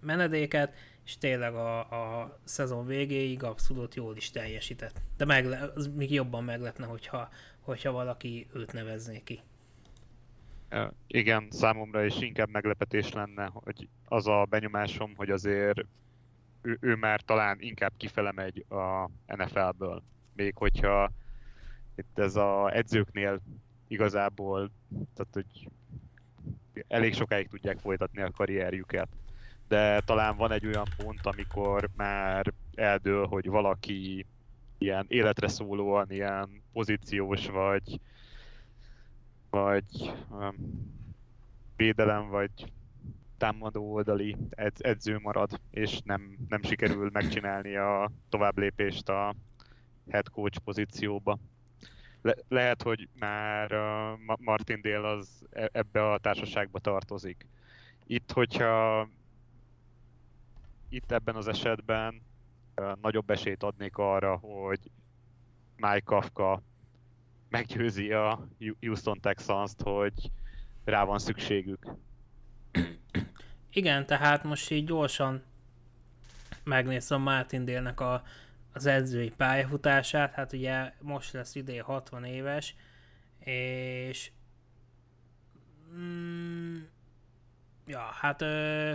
menedéket, 0.00 0.74
és 1.04 1.18
tényleg 1.18 1.54
a, 1.54 1.78
a 1.78 2.38
szezon 2.44 2.86
végéig 2.86 3.42
abszolút 3.42 3.94
jól 3.94 4.16
is 4.16 4.30
teljesített. 4.30 5.00
De 5.16 5.24
megle- 5.24 5.76
az 5.76 5.90
még 5.94 6.12
jobban 6.12 6.44
meglepne, 6.44 6.86
hogyha, 6.86 7.28
hogyha 7.60 7.92
valaki 7.92 8.46
őt 8.54 8.72
nevezné 8.72 9.20
ki. 9.24 9.40
Igen, 11.06 11.46
számomra 11.50 12.04
is 12.04 12.20
inkább 12.20 12.48
meglepetés 12.50 13.12
lenne, 13.12 13.50
hogy 13.52 13.88
az 14.04 14.26
a 14.26 14.46
benyomásom, 14.50 15.14
hogy 15.16 15.30
azért 15.30 15.84
ő, 16.62 16.78
ő 16.80 16.94
már 16.94 17.20
talán 17.20 17.56
inkább 17.60 17.92
kifele 17.96 18.32
megy 18.32 18.64
a 18.68 19.10
NFL-ből. 19.26 20.02
Még 20.34 20.54
hogyha 20.56 21.10
itt 21.94 22.18
ez 22.18 22.36
a 22.36 22.76
edzőknél 22.76 23.40
igazából, 23.88 24.70
tehát 25.14 25.32
hogy 25.32 25.68
elég 26.88 27.14
sokáig 27.14 27.48
tudják 27.48 27.78
folytatni 27.78 28.22
a 28.22 28.30
karrierjüket. 28.30 29.08
De 29.68 30.00
talán 30.00 30.36
van 30.36 30.52
egy 30.52 30.66
olyan 30.66 30.88
pont, 30.96 31.26
amikor 31.26 31.88
már 31.96 32.52
eldől, 32.74 33.26
hogy 33.26 33.46
valaki 33.46 34.26
ilyen 34.78 35.04
életre 35.08 35.48
szólóan, 35.48 36.10
ilyen 36.10 36.62
pozíciós 36.72 37.46
vagy, 37.46 38.00
vagy 39.50 40.12
um, 40.30 40.54
védelem, 41.76 42.28
vagy 42.28 42.50
támadó 43.42 43.92
oldali 43.92 44.36
edz, 44.50 44.84
edző 44.84 45.18
marad, 45.18 45.60
és 45.70 46.00
nem, 46.04 46.36
nem 46.48 46.62
sikerül 46.62 47.10
megcsinálni 47.12 47.76
a 47.76 48.10
tovább 48.28 48.58
lépést 48.58 49.08
a 49.08 49.34
head 50.10 50.28
coach 50.28 50.58
pozícióba 50.58 51.38
le, 52.22 52.34
lehet, 52.48 52.82
hogy 52.82 53.08
már 53.18 53.72
uh, 53.72 54.36
Martin 54.38 54.80
Dél 54.80 55.04
az 55.04 55.44
e, 55.50 55.68
ebbe 55.72 56.10
a 56.10 56.18
társaságba 56.18 56.78
tartozik. 56.78 57.46
Itt, 58.06 58.32
hogyha 58.32 59.08
itt 60.88 61.12
ebben 61.12 61.36
az 61.36 61.48
esetben 61.48 62.22
uh, 62.76 62.92
nagyobb 63.00 63.30
esélyt 63.30 63.62
adnék 63.62 63.96
arra, 63.96 64.36
hogy 64.36 64.80
Mike 65.76 66.00
Kafka 66.04 66.62
meggyőzi 67.48 68.12
a 68.12 68.48
Houston 68.80 69.20
Texans-t, 69.20 69.82
hogy 69.82 70.30
rá 70.84 71.04
van 71.04 71.18
szükségük. 71.18 71.86
Igen, 73.72 74.06
tehát 74.06 74.44
most 74.44 74.70
így 74.70 74.84
gyorsan 74.84 75.42
megnézem 76.64 77.20
Martin 77.20 77.64
Délnek 77.64 78.00
a 78.00 78.22
az 78.72 78.86
edzői 78.86 79.30
pályafutását, 79.30 80.32
hát 80.32 80.52
ugye 80.52 80.92
most 81.00 81.32
lesz 81.32 81.54
idén 81.54 81.82
60 81.82 82.24
éves, 82.24 82.74
és 83.38 84.30
mm, 85.94 86.76
ja, 87.86 88.00
hát 88.00 88.42
ö, 88.42 88.92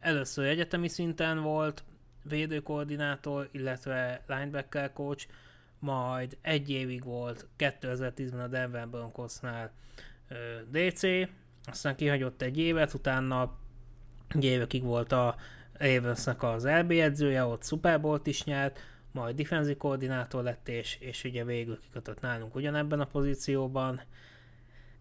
először 0.00 0.46
egyetemi 0.46 0.88
szinten 0.88 1.42
volt 1.42 1.84
védőkoordinátor, 2.22 3.48
illetve 3.52 4.22
linebacker 4.26 4.92
coach, 4.92 5.26
majd 5.78 6.36
egy 6.40 6.70
évig 6.70 7.04
volt 7.04 7.48
2010-ben 7.58 8.40
a 8.40 8.48
Denver 8.48 8.88
Broncosnál 8.88 9.72
DC, 10.70 11.02
aztán 11.64 11.96
kihagyott 11.96 12.42
egy 12.42 12.58
évet, 12.58 12.94
utána 12.94 13.58
egy 14.28 14.44
évekig 14.44 14.82
volt 14.82 15.12
a 15.12 15.36
Ravensnek 15.72 16.42
az 16.42 16.66
LB 16.66 16.90
edzője, 16.90 17.44
ott 17.44 17.64
Super 17.64 18.00
Bowl-t 18.00 18.26
is 18.26 18.44
nyert, 18.44 18.78
majd 19.12 19.36
defensive 19.36 19.76
koordinátor 19.76 20.42
lett, 20.42 20.68
és, 20.68 20.96
és 21.00 21.24
ugye 21.24 21.44
végül 21.44 21.80
kikötött 21.80 22.20
nálunk 22.20 22.54
ugyanebben 22.54 23.00
a 23.00 23.04
pozícióban. 23.04 24.00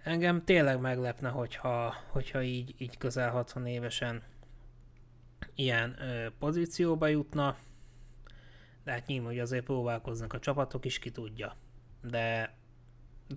Engem 0.03 0.43
tényleg 0.43 0.79
meglepne, 0.79 1.29
hogyha, 1.29 1.95
hogyha 2.07 2.41
így, 2.43 2.75
így 2.77 2.97
közel 2.97 3.29
60 3.29 3.65
évesen 3.65 4.21
ilyen 5.55 5.95
ö, 6.01 6.27
pozícióba 6.39 7.07
jutna, 7.07 7.57
de 8.83 8.91
hát 8.91 9.05
nyilván, 9.05 9.29
hogy 9.29 9.39
azért 9.39 9.65
próbálkoznak 9.65 10.33
a 10.33 10.39
csapatok 10.39 10.85
is, 10.85 10.99
ki 10.99 11.11
tudja. 11.11 11.55
De 12.01 12.53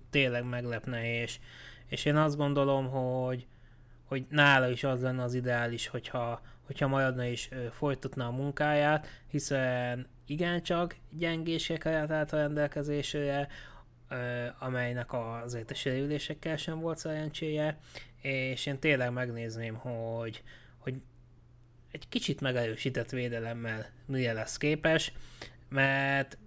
tényleg 0.09 0.43
meglepne, 0.43 1.21
és, 1.21 1.39
és 1.85 2.05
én 2.05 2.15
azt 2.15 2.37
gondolom, 2.37 2.87
hogy, 2.89 3.47
hogy 4.09 4.25
nála 4.29 4.69
is 4.69 4.83
az 4.83 5.01
lenne 5.01 5.23
az 5.23 5.33
ideális, 5.33 5.87
hogyha, 5.87 6.41
hogyha 6.65 6.87
maradna 6.87 7.25
és 7.25 7.49
folytatna 7.71 8.27
a 8.27 8.31
munkáját, 8.31 9.07
hiszen 9.27 10.07
igencsak 10.25 10.95
gyengések 11.11 11.85
állt 11.85 12.33
a 12.33 12.37
rendelkezésére, 12.37 13.47
amelynek 14.59 15.13
azért 15.13 15.71
a 15.71 15.73
sérülésekkel 15.73 16.57
sem 16.57 16.79
volt 16.79 16.97
szerencséje, 16.97 17.77
és 18.21 18.65
én 18.65 18.79
tényleg 18.79 19.11
megnézném, 19.11 19.75
hogy, 19.75 20.43
hogy 20.77 20.93
egy 21.91 22.09
kicsit 22.09 22.41
megerősített 22.41 23.09
védelemmel 23.09 23.85
mire 24.05 24.33
lesz 24.33 24.57
képes, 24.57 25.13
mert 25.69 26.37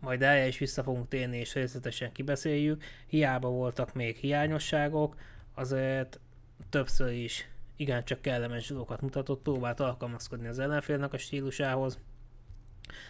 majd 0.00 0.22
erre 0.22 0.46
is 0.46 0.58
vissza 0.58 0.82
fogunk 0.82 1.08
térni 1.08 1.38
és 1.38 1.54
részletesen 1.54 2.12
kibeszéljük, 2.12 2.84
hiába 3.06 3.48
voltak 3.48 3.94
még 3.94 4.16
hiányosságok, 4.16 5.16
azért 5.54 6.20
többször 6.68 7.12
is 7.12 7.48
igencsak 7.76 8.20
kellemes 8.20 8.68
dolgokat 8.68 9.00
mutatott, 9.00 9.42
próbált 9.42 9.80
alkalmazkodni 9.80 10.46
az 10.46 10.58
ellenfélnek 10.58 11.12
a 11.12 11.18
stílusához, 11.18 11.98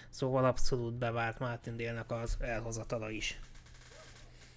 szóval 0.09 0.45
abszolút 0.45 0.95
bevált 0.95 1.39
Martin 1.39 1.77
Délnek 1.77 2.11
az 2.11 2.37
elhozatala 2.41 3.11
is. 3.11 3.41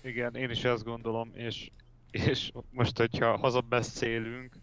Igen, 0.02 0.36
én 0.36 0.50
is 0.50 0.64
ezt 0.64 0.84
gondolom, 0.84 1.32
és, 1.34 1.70
és 2.12 2.52
most, 2.70 2.98
hogyha 2.98 3.38
hazabeszélünk, 3.38 4.56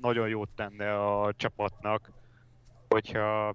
nagyon 0.00 0.28
jót 0.28 0.50
tenne 0.54 0.94
a 0.94 1.32
csapatnak, 1.36 2.10
hogyha 2.88 3.54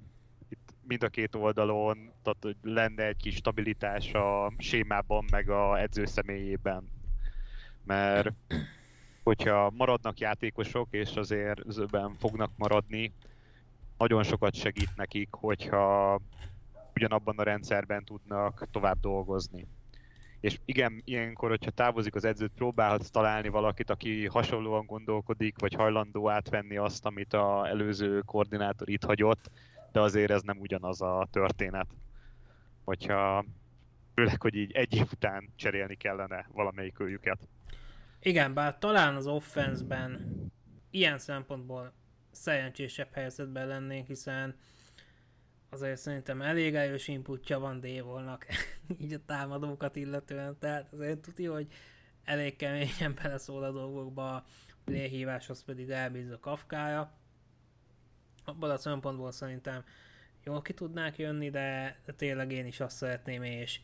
itt 0.49 0.73
mind 0.81 1.03
a 1.03 1.09
két 1.09 1.35
oldalon 1.35 2.13
tehát, 2.25 2.37
hogy 2.41 2.71
lenne 2.73 3.05
egy 3.05 3.17
kis 3.17 3.35
stabilitás 3.35 4.13
a 4.13 4.53
sémában, 4.57 5.25
meg 5.31 5.49
a 5.49 5.79
edző 5.81 6.05
személyében. 6.05 6.89
Mert 7.83 8.31
hogyha 9.25 9.71
maradnak 9.75 10.19
játékosok, 10.19 10.87
és 10.91 11.15
azért 11.15 11.61
zöben 11.67 12.15
fognak 12.19 12.51
maradni, 12.55 13.13
nagyon 13.97 14.23
sokat 14.23 14.53
segít 14.53 14.95
nekik, 14.95 15.29
hogyha 15.31 16.19
ugyanabban 16.95 17.37
a 17.37 17.43
rendszerben 17.43 18.03
tudnak 18.03 18.67
tovább 18.71 18.99
dolgozni. 18.99 19.67
És 20.39 20.59
igen, 20.65 21.01
ilyenkor, 21.05 21.49
hogyha 21.49 21.71
távozik 21.71 22.15
az 22.15 22.25
edzőt, 22.25 22.51
próbálhatsz 22.55 23.09
találni 23.09 23.49
valakit, 23.49 23.89
aki 23.89 24.27
hasonlóan 24.27 24.85
gondolkodik, 24.85 25.59
vagy 25.59 25.73
hajlandó 25.73 26.29
átvenni 26.29 26.77
azt, 26.77 27.05
amit 27.05 27.33
a 27.33 27.67
előző 27.67 28.21
koordinátor 28.21 28.89
itt 28.89 29.03
hagyott, 29.03 29.51
de 29.91 29.99
azért 29.99 30.31
ez 30.31 30.41
nem 30.41 30.59
ugyanaz 30.59 31.01
a 31.01 31.27
történet. 31.31 31.87
Hogyha 32.83 33.45
főleg, 34.15 34.41
hogy 34.41 34.55
így 34.55 34.71
egy 34.71 34.95
év 34.95 35.07
után 35.13 35.49
cserélni 35.55 35.95
kellene 35.95 36.47
valamelyik 36.53 36.99
őjüket. 36.99 37.47
Igen, 38.25 38.53
bár 38.53 38.77
talán 38.79 39.15
az 39.15 39.27
offenszben 39.27 40.35
ilyen 40.89 41.17
szempontból 41.17 41.93
szerencsésebb 42.31 43.13
helyzetben 43.13 43.67
lennénk, 43.67 44.07
hiszen 44.07 44.55
azért 45.69 45.99
szerintem 45.99 46.41
elég 46.41 46.75
erős 46.75 47.07
inputja 47.07 47.59
van 47.59 47.79
Dévolnak, 47.79 48.45
így 49.01 49.13
a 49.13 49.25
támadókat 49.25 49.95
illetően, 49.95 50.57
tehát 50.59 50.93
azért 50.93 51.19
tudja, 51.19 51.53
hogy 51.53 51.67
elég 52.23 52.55
keményen 52.55 53.15
beleszól 53.23 53.63
a 53.63 53.71
dolgokba, 53.71 54.35
a 54.35 54.45
playhíváshoz 54.83 55.63
pedig 55.63 55.91
a 56.31 56.39
Kafkája. 56.39 57.11
Abban 58.45 58.69
a 58.69 58.77
szempontból 58.77 59.31
szerintem 59.31 59.83
jól 60.43 60.61
ki 60.61 60.73
tudnák 60.73 61.17
jönni, 61.17 61.49
de 61.49 61.99
tényleg 62.15 62.51
én 62.51 62.65
is 62.65 62.79
azt 62.79 62.97
szeretném, 62.97 63.43
és, 63.43 63.79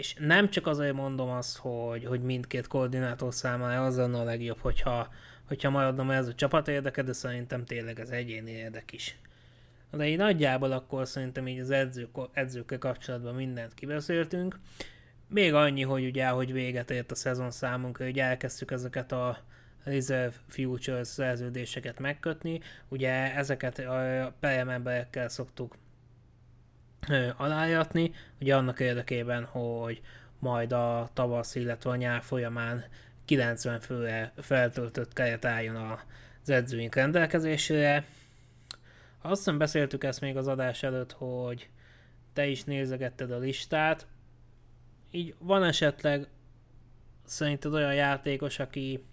és 0.00 0.14
nem 0.18 0.50
csak 0.50 0.66
azért 0.66 0.94
mondom 0.94 1.28
azt, 1.28 1.56
hogy, 1.56 2.04
hogy 2.04 2.22
mindkét 2.22 2.66
koordinátor 2.66 3.34
számára 3.34 3.84
az 3.84 3.96
lenne 3.96 4.18
a 4.18 4.24
legjobb, 4.24 4.58
hogyha, 4.58 5.08
hogyha 5.48 5.70
maradna 5.70 6.14
ez 6.14 6.26
a 6.26 6.34
csapat 6.34 6.68
érdeke, 6.68 7.02
de 7.02 7.12
szerintem 7.12 7.64
tényleg 7.64 7.98
az 7.98 8.10
egyéni 8.10 8.50
érdek 8.50 8.92
is. 8.92 9.18
De 9.90 10.06
így 10.06 10.16
nagyjából 10.16 10.72
akkor 10.72 11.06
szerintem 11.06 11.48
így 11.48 11.58
az 11.58 11.70
edzők, 11.70 12.16
edzőkkel 12.32 12.78
kapcsolatban 12.78 13.34
mindent 13.34 13.74
kibeszéltünk. 13.74 14.58
Még 15.28 15.54
annyi, 15.54 15.82
hogy 15.82 16.04
ugye, 16.04 16.28
hogy 16.28 16.52
véget 16.52 16.90
ért 16.90 17.10
a 17.10 17.14
szezon 17.14 17.50
számunkra, 17.50 18.04
hogy 18.04 18.18
elkezdtük 18.18 18.70
ezeket 18.70 19.12
a 19.12 19.38
Reserve 19.84 20.36
Futures 20.48 21.08
szerződéseket 21.08 21.98
megkötni. 21.98 22.60
Ugye 22.88 23.34
ezeket 23.34 23.78
a 23.78 24.32
PM 24.40 24.68
emberekkel 24.68 25.28
szoktuk 25.28 25.74
alájatni, 27.36 28.12
ugye 28.40 28.56
annak 28.56 28.80
érdekében, 28.80 29.44
hogy 29.44 30.00
majd 30.38 30.72
a 30.72 31.10
tavasz, 31.12 31.54
illetve 31.54 31.90
a 31.90 31.96
nyár 31.96 32.22
folyamán 32.22 32.84
90 33.24 33.80
főre 33.80 34.32
feltöltött 34.36 35.12
keret 35.12 35.44
álljon 35.44 35.76
az 35.76 36.50
edzőink 36.50 36.94
rendelkezésére. 36.94 38.04
Azt 39.22 39.36
hiszem 39.36 39.58
beszéltük 39.58 40.04
ezt 40.04 40.20
még 40.20 40.36
az 40.36 40.46
adás 40.46 40.82
előtt, 40.82 41.12
hogy 41.12 41.68
te 42.32 42.46
is 42.46 42.64
nézegetted 42.64 43.30
a 43.30 43.38
listát. 43.38 44.06
Így 45.10 45.34
van 45.38 45.64
esetleg 45.64 46.26
szerinted 47.24 47.72
olyan 47.72 47.94
játékos, 47.94 48.58
aki, 48.58 49.04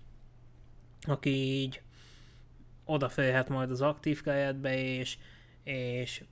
aki 1.01 1.29
így 1.29 1.81
odaférhet 2.85 3.49
majd 3.49 3.71
az 3.71 3.81
aktív 3.81 4.21
keretbe, 4.21 4.77
és, 4.77 5.17
és 5.63 6.23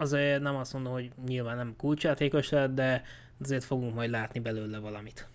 azért 0.00 0.42
nem 0.42 0.56
azt 0.56 0.72
mondom, 0.72 0.92
hogy 0.92 1.12
nyilván 1.26 1.56
nem 1.56 1.76
kulcsjátékos 1.76 2.48
lett, 2.48 2.74
de 2.74 3.02
azért 3.40 3.64
fogunk 3.64 3.94
majd 3.94 4.10
látni 4.10 4.40
belőle 4.40 4.78
valamit. 4.78 5.28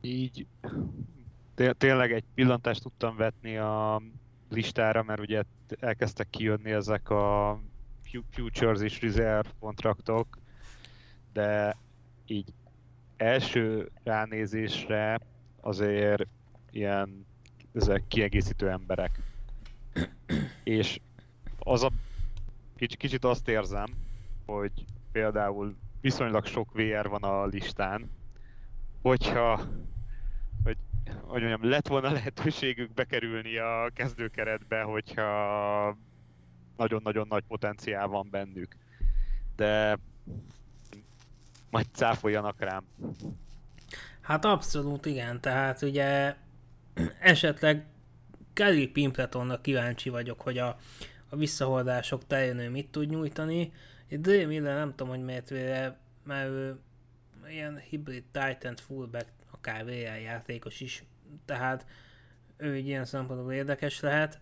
Így 0.00 0.46
tényleg 1.78 2.12
egy 2.12 2.24
pillantást 2.34 2.82
tudtam 2.82 3.16
vetni 3.16 3.56
a 3.56 4.02
listára, 4.50 5.02
mert 5.02 5.20
ugye 5.20 5.42
elkezdtek 5.80 6.30
kijönni 6.30 6.70
ezek 6.70 7.10
a 7.10 7.60
futures 8.30 8.80
és 8.80 9.00
reserve 9.00 9.50
kontraktok, 9.58 10.38
de 11.32 11.76
így 12.26 12.52
első 13.16 13.90
ránézésre 14.02 15.20
azért 15.60 16.26
ilyen 16.70 17.26
ezek 17.74 18.02
kiegészítő 18.08 18.70
emberek. 18.70 19.20
És 20.64 21.00
az 21.64 21.82
a 21.82 21.90
kicsit, 22.76 22.98
kicsit 22.98 23.24
azt 23.24 23.48
érzem, 23.48 23.86
hogy 24.46 24.84
például 25.12 25.76
viszonylag 26.00 26.46
sok 26.46 26.72
VR 26.72 27.08
van 27.08 27.22
a 27.22 27.46
listán, 27.46 28.10
hogyha 29.02 29.60
hogy, 30.64 30.76
hogy 31.22 31.40
mondjam, 31.40 31.70
lett 31.70 31.88
volna 31.88 32.12
lehetőségük 32.12 32.92
bekerülni 32.92 33.56
a 33.56 33.90
kezdőkeretbe, 33.94 34.82
hogyha 34.82 35.96
nagyon-nagyon 36.76 37.26
nagy 37.28 37.44
potenciál 37.48 38.06
van 38.06 38.28
bennük. 38.30 38.76
De 39.56 39.98
majd 41.70 41.86
cáfoljanak 41.92 42.60
rám. 42.60 42.84
Hát 44.20 44.44
abszolút 44.44 45.06
igen, 45.06 45.40
tehát 45.40 45.82
ugye 45.82 46.36
esetleg 47.20 47.84
Kelly 48.52 48.86
Pimpletonnak 48.86 49.62
kíváncsi 49.62 50.08
vagyok, 50.08 50.40
hogy 50.40 50.58
a, 50.58 50.78
a 51.34 51.36
visszahordások 51.36 52.26
teljén 52.26 52.58
ő 52.58 52.70
mit 52.70 52.90
tud 52.90 53.08
nyújtani. 53.08 53.72
Itt 54.08 54.20
Dre 54.20 54.46
Miller 54.46 54.76
nem 54.76 54.90
tudom, 54.90 55.08
hogy 55.08 55.24
miért 55.24 55.48
vére, 55.48 55.98
mert 56.24 56.48
ő 56.48 56.78
ilyen 57.48 57.78
hibrid 57.78 58.24
Titan 58.32 58.76
fullback, 58.76 59.26
akár 59.50 59.84
VL 59.84 59.90
játékos 60.22 60.80
is, 60.80 61.04
tehát 61.44 61.86
ő 62.56 62.72
egy 62.72 62.86
ilyen 62.86 63.04
szempontból 63.04 63.52
érdekes 63.52 64.00
lehet. 64.00 64.40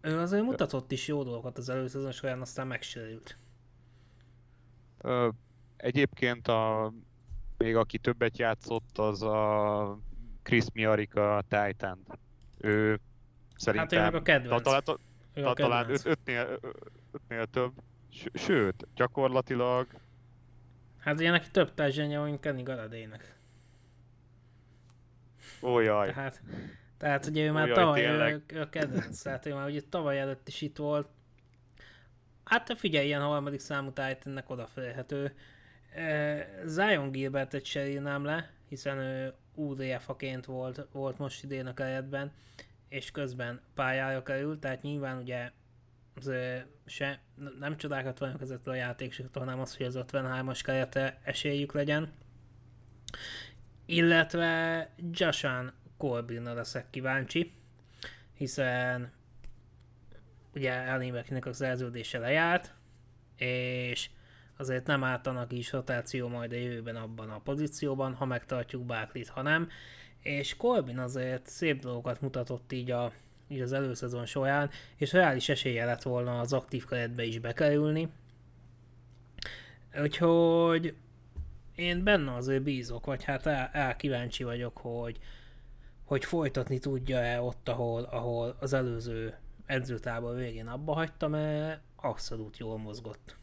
Ő 0.00 0.18
azért 0.18 0.42
mutatott 0.42 0.92
is 0.92 1.08
jó 1.08 1.22
dolgokat 1.22 1.58
az 1.58 1.68
előszezon 1.68 2.12
során, 2.12 2.40
aztán 2.40 2.66
megsérült. 2.66 3.36
Egyébként 5.76 6.48
a, 6.48 6.92
még 7.58 7.76
aki 7.76 7.98
többet 7.98 8.38
játszott, 8.38 8.98
az 8.98 9.22
a 9.22 9.98
Chris 10.42 10.64
Miarika 10.72 11.44
Titan. 11.48 12.06
Ő 12.58 13.00
Szerintem 13.56 13.98
Hát 13.98 14.08
ő 14.08 14.12
meg 14.12 14.20
a 14.20 14.22
kedvenc. 14.22 14.62
talán, 14.62 14.82
Ő 15.40 15.46
a 15.46 15.52
talán 15.54 15.90
öt, 15.90 16.04
ötnél, 16.06 16.58
ötnél 17.12 17.46
több. 17.46 17.72
Ső- 18.12 18.30
Sőt, 18.34 18.86
gyakorlatilag 18.94 19.86
Hát 20.98 21.14
ugye 21.14 21.30
neki 21.30 21.50
több 21.50 21.74
társadalja, 21.74 22.22
mint 22.22 22.40
Kenny 22.40 22.62
Galadének. 22.62 23.34
Ó, 25.62 25.78
jaj. 25.80 26.12
Tehát, 26.12 26.42
tehát 26.98 27.26
ugye 27.26 27.44
ő 27.44 27.52
már 27.52 27.62
Ujjaj, 27.62 27.76
tavaly 27.78 28.00
tényleg. 28.00 28.32
ő, 28.34 28.42
ő 28.56 28.60
a 28.60 28.68
kedvenc, 28.68 29.22
tehát 29.22 29.46
ő 29.46 29.54
már 29.54 29.68
ugye 29.68 29.80
tavaly 29.88 30.20
előtt 30.20 30.48
is 30.48 30.60
itt 30.60 30.76
volt. 30.76 31.08
Hát 32.44 32.64
te 32.64 32.74
figyelj, 32.74 33.06
ilyen 33.06 33.20
harmadik 33.20 33.60
számú 33.60 33.92
Titannek 33.92 34.50
odaférhető. 34.50 35.34
Zion 36.64 37.10
Gilbertet 37.10 37.64
cserélnám 37.64 38.24
le, 38.24 38.50
hiszen 38.68 38.98
ő 38.98 39.34
UDF-aként 39.54 40.44
volt, 40.46 40.86
volt 40.92 41.18
most 41.18 41.44
idén 41.44 41.66
a 41.66 41.74
keretben, 41.74 42.32
és 42.90 43.10
közben 43.10 43.60
pályára 43.74 44.22
került, 44.22 44.60
tehát 44.60 44.82
nyilván 44.82 45.18
ugye 45.18 45.50
az, 46.14 46.32
se, 46.86 47.20
nem 47.58 47.76
csodákat 47.76 48.18
vannak 48.18 48.40
ezektől 48.40 48.74
a 48.74 48.76
játékosoktól, 48.76 49.44
hanem 49.44 49.60
az, 49.60 49.76
hogy 49.76 49.86
az 49.86 49.98
53-as 49.98 50.60
kerete 50.62 51.20
esélyük 51.24 51.72
legyen. 51.72 52.12
Illetve 53.86 54.88
Jashan 55.12 55.72
Corbinra 55.96 56.54
leszek 56.54 56.90
kíváncsi, 56.90 57.52
hiszen 58.34 59.12
ugye 60.54 60.72
Elnébekinek 60.72 61.46
a 61.46 61.52
szerződése 61.52 62.18
lejárt, 62.18 62.74
és 63.36 64.10
azért 64.56 64.86
nem 64.86 65.04
ártanak 65.04 65.52
is 65.52 65.72
rotáció 65.72 66.28
majd 66.28 66.52
a 66.52 66.56
jövőben 66.56 66.96
abban 66.96 67.30
a 67.30 67.40
pozícióban, 67.40 68.14
ha 68.14 68.24
megtartjuk 68.24 68.84
Barkley-t, 68.84 69.28
ha 69.28 69.42
nem. 69.42 69.68
És 70.22 70.56
Corbin 70.56 70.98
azért 70.98 71.46
szép 71.46 71.80
dolgokat 71.80 72.20
mutatott 72.20 72.72
így, 72.72 72.90
a, 72.90 73.12
így 73.48 73.60
az 73.60 73.72
előszezon 73.72 74.26
során, 74.26 74.70
és 74.96 75.12
reális 75.12 75.48
esélye 75.48 75.84
lett 75.84 76.02
volna 76.02 76.40
az 76.40 76.52
aktív 76.52 76.84
keretbe 76.84 77.24
is 77.24 77.38
bekerülni. 77.38 78.08
Úgyhogy 80.02 80.94
én 81.74 82.04
benne 82.04 82.34
azért 82.34 82.62
bízok, 82.62 83.06
vagy 83.06 83.24
hát 83.24 83.46
el, 83.46 83.70
el 83.72 83.96
kíváncsi 83.96 84.44
vagyok, 84.44 84.76
hogy, 84.78 85.18
hogy 86.04 86.24
folytatni 86.24 86.78
tudja-e 86.78 87.40
ott, 87.40 87.68
ahol, 87.68 88.02
ahol 88.02 88.56
az 88.60 88.72
előző 88.72 89.34
edzőtábor 89.66 90.36
végén 90.36 90.66
abba 90.66 90.92
hagyta, 90.92 91.28
mert 91.28 91.80
abszolút 91.96 92.58
jól 92.58 92.78
mozgott. 92.78 93.39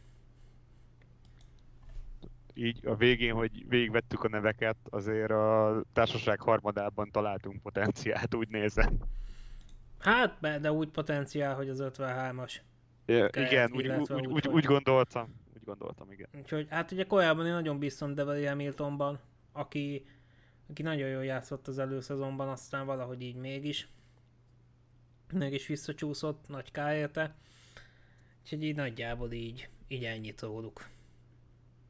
Így 2.58 2.86
a 2.86 2.96
végén, 2.96 3.34
hogy 3.34 3.68
végigvettük 3.68 4.24
a 4.24 4.28
neveket, 4.28 4.76
azért 4.90 5.30
a 5.30 5.82
társaság 5.92 6.40
harmadában 6.40 7.10
találtunk 7.10 7.62
potenciált, 7.62 8.34
úgy 8.34 8.48
nézem. 8.48 8.98
Hát, 9.98 10.60
de 10.60 10.72
úgy 10.72 10.88
potenciál, 10.88 11.54
hogy 11.54 11.68
az 11.68 11.82
53-as. 11.82 12.54
Ja, 13.06 13.28
igen, 13.32 13.70
úgy, 13.72 13.88
úgy, 13.88 14.12
úgy, 14.12 14.26
úgy, 14.26 14.48
úgy 14.48 14.64
gondoltam. 14.64 15.34
Úgy 15.54 15.64
gondoltam, 15.64 16.12
igen. 16.12 16.28
Úgyhogy 16.38 16.66
hát 16.70 16.92
ugye 16.92 17.04
korábban 17.04 17.46
én 17.46 17.52
nagyon 17.52 17.78
bíztam 17.78 18.14
Deveri 18.14 18.44
Hamiltonban, 18.44 19.18
aki, 19.52 20.06
aki 20.68 20.82
nagyon 20.82 21.08
jól 21.08 21.24
játszott 21.24 21.68
az 21.68 21.78
előszezonban, 21.78 22.48
aztán 22.48 22.86
valahogy 22.86 23.22
így 23.22 23.36
mégis 23.36 23.88
mégis 25.32 25.66
visszacsúszott, 25.66 26.48
nagy 26.48 26.70
kár 26.70 26.94
érte. 26.94 27.34
Úgyhogy 28.42 28.62
így 28.62 28.74
nagyjából 28.74 29.32
így, 29.32 29.68
így 29.88 30.04
ennyit 30.04 30.40
róluk. 30.40 30.88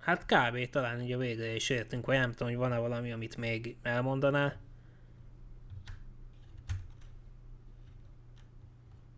Hát 0.08 0.24
kb. 0.26 0.70
talán 0.70 1.00
ugye 1.00 1.16
végre 1.16 1.54
is 1.54 1.68
értünk, 1.68 2.06
vagy 2.06 2.18
nem 2.18 2.30
tudom, 2.30 2.48
hogy 2.48 2.56
van-e 2.56 2.78
valami, 2.78 3.12
amit 3.12 3.36
még 3.36 3.76
elmondanál. 3.82 4.56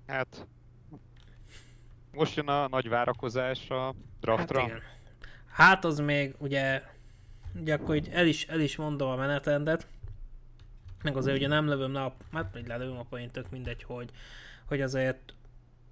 Hát 0.07 0.47
most 2.13 2.37
jön 2.37 2.49
a 2.49 2.69
nagy 2.69 2.89
várakozás 2.89 3.71
a 3.71 3.95
draftra. 4.21 4.61
Hát 4.61 4.69
igen. 4.69 4.83
Hát 5.51 5.85
az 5.85 5.99
még 5.99 6.35
ugye, 6.39 6.83
ugye 7.55 7.75
akkor 7.75 7.95
így 7.95 8.09
el 8.13 8.27
is, 8.27 8.47
el 8.47 8.61
is 8.61 8.77
mondom 8.77 9.11
a 9.11 9.17
menetrendet, 9.17 9.87
meg 11.03 11.17
azért 11.17 11.37
ugye 11.37 11.49
nem 11.49 11.67
lövöm 11.67 11.93
le 11.93 12.03
a, 12.03 12.17
hát 12.33 12.53
vagy 12.53 12.67
lelőm 12.67 12.99
a 12.99 13.05
point, 13.05 13.33
tök 13.33 13.51
mindegy, 13.51 13.83
hogy, 13.83 14.11
hogy 14.65 14.81
azért 14.81 15.35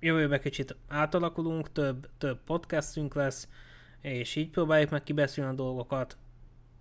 jövőbe 0.01 0.39
kicsit 0.39 0.77
átalakulunk, 0.89 1.73
több, 1.73 2.09
több 2.19 2.39
podcastünk 2.45 3.15
lesz, 3.15 3.49
és 4.01 4.37
így 4.37 4.51
próbáljuk 4.51 4.91
meg 4.91 5.03
kibeszélni 5.03 5.51
a 5.51 5.55
dolgokat. 5.55 6.17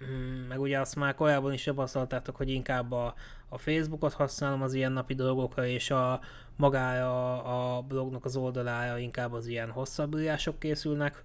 Mm, 0.06 0.48
Meg 0.48 0.60
ugye 0.60 0.80
azt 0.80 0.96
már 0.96 1.16
korábban 1.16 1.54
is 1.54 1.66
javasoltátok, 1.66 2.36
hogy 2.36 2.50
inkább 2.50 2.92
a, 2.92 3.14
a 3.50 3.58
Facebookot 3.58 4.14
használom 4.14 4.62
az 4.62 4.74
ilyen 4.74 4.92
napi 4.92 5.14
dolgokra, 5.14 5.66
és 5.66 5.92
a 5.92 6.20
magára 6.56 7.44
a 7.44 7.82
blognak 7.82 8.26
az 8.26 8.36
oldalára 8.36 8.98
inkább 8.98 9.34
az 9.34 9.48
ilyen 9.48 9.70
hosszabb 9.70 10.18
írások 10.18 10.60
készülnek, 10.60 11.24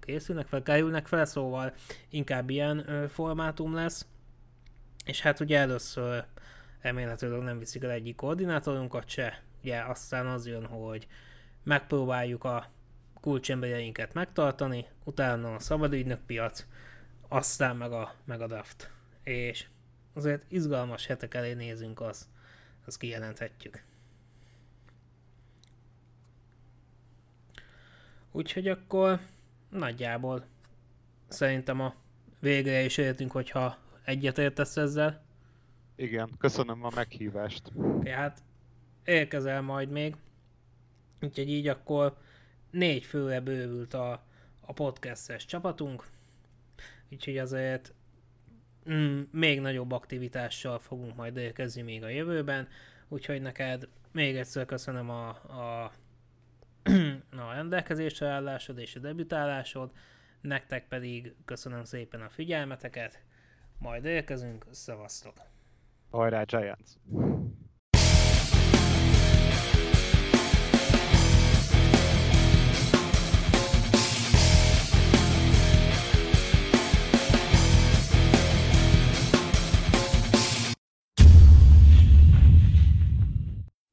készülnek 0.00 0.46
fel, 0.46 0.62
kerülnek 0.62 1.06
fel, 1.06 1.24
szóval 1.24 1.72
inkább 2.08 2.50
ilyen 2.50 2.90
ö, 2.90 3.08
formátum 3.08 3.74
lesz. 3.74 4.06
És 5.04 5.20
hát 5.20 5.40
ugye 5.40 5.58
először 5.58 6.24
remélhetőleg 6.80 7.40
nem 7.40 7.58
viszik 7.58 7.82
el 7.82 7.90
egyik 7.90 8.16
koordinátorunkat 8.16 9.08
se, 9.08 9.42
ugye 9.62 9.80
aztán 9.80 10.26
az 10.26 10.46
jön, 10.46 10.66
hogy 10.66 11.06
megpróbáljuk 11.62 12.44
a 12.44 12.66
kulcsembereinket 13.22 14.14
megtartani, 14.14 14.86
utána 15.04 15.54
a 15.54 15.58
szabadügynök 15.58 16.20
piac, 16.26 16.66
aztán 17.28 17.76
meg 17.76 17.92
a, 17.92 18.14
meg 18.24 18.40
a 18.40 18.46
draft. 18.46 18.90
És 19.22 19.66
azért 20.12 20.44
izgalmas 20.48 21.06
hetek 21.06 21.34
elé 21.34 21.52
nézünk, 21.52 22.00
azt, 22.00 22.24
azt 22.84 22.98
kijelenthetjük. 22.98 23.82
Úgyhogy 28.32 28.68
akkor 28.68 29.20
nagyjából 29.68 30.44
szerintem 31.28 31.80
a 31.80 31.94
végre 32.38 32.84
is 32.84 32.96
értünk, 32.96 33.32
hogyha 33.32 33.78
egyetértesz 34.04 34.76
ezzel. 34.76 35.22
Igen, 35.96 36.30
köszönöm 36.38 36.84
a 36.84 36.90
meghívást. 36.94 37.72
Tehát 38.02 38.42
érkezel 39.04 39.62
majd 39.62 39.90
még. 39.90 40.16
Úgyhogy 41.20 41.48
így 41.48 41.68
akkor 41.68 42.16
négy 42.72 43.04
főre 43.04 43.40
bővült 43.40 43.94
a, 43.94 44.22
a 44.60 44.72
podcastes 44.72 45.44
csapatunk. 45.44 46.04
Úgyhogy 47.10 47.38
azért 47.38 47.92
mm, 48.90 49.22
még 49.30 49.60
nagyobb 49.60 49.92
aktivitással 49.92 50.78
fogunk 50.78 51.16
majd 51.16 51.36
érkezni 51.36 51.82
még 51.82 52.02
a 52.02 52.08
jövőben. 52.08 52.68
Úgyhogy 53.08 53.42
neked 53.42 53.88
még 54.12 54.36
egyszer 54.36 54.64
köszönöm 54.64 55.10
a, 55.10 55.28
a, 55.28 55.92
a 57.46 57.52
rendelkezésre 57.52 58.28
állásod 58.28 58.78
és 58.78 58.96
a 58.96 59.00
debütálásod. 59.00 59.92
Nektek 60.40 60.88
pedig 60.88 61.34
köszönöm 61.44 61.84
szépen 61.84 62.20
a 62.20 62.28
figyelmeteket. 62.28 63.22
Majd 63.78 64.04
érkezünk, 64.04 64.66
szevasztok! 64.70 65.34
Hajrá 66.10 66.42
Giants! 66.42 66.90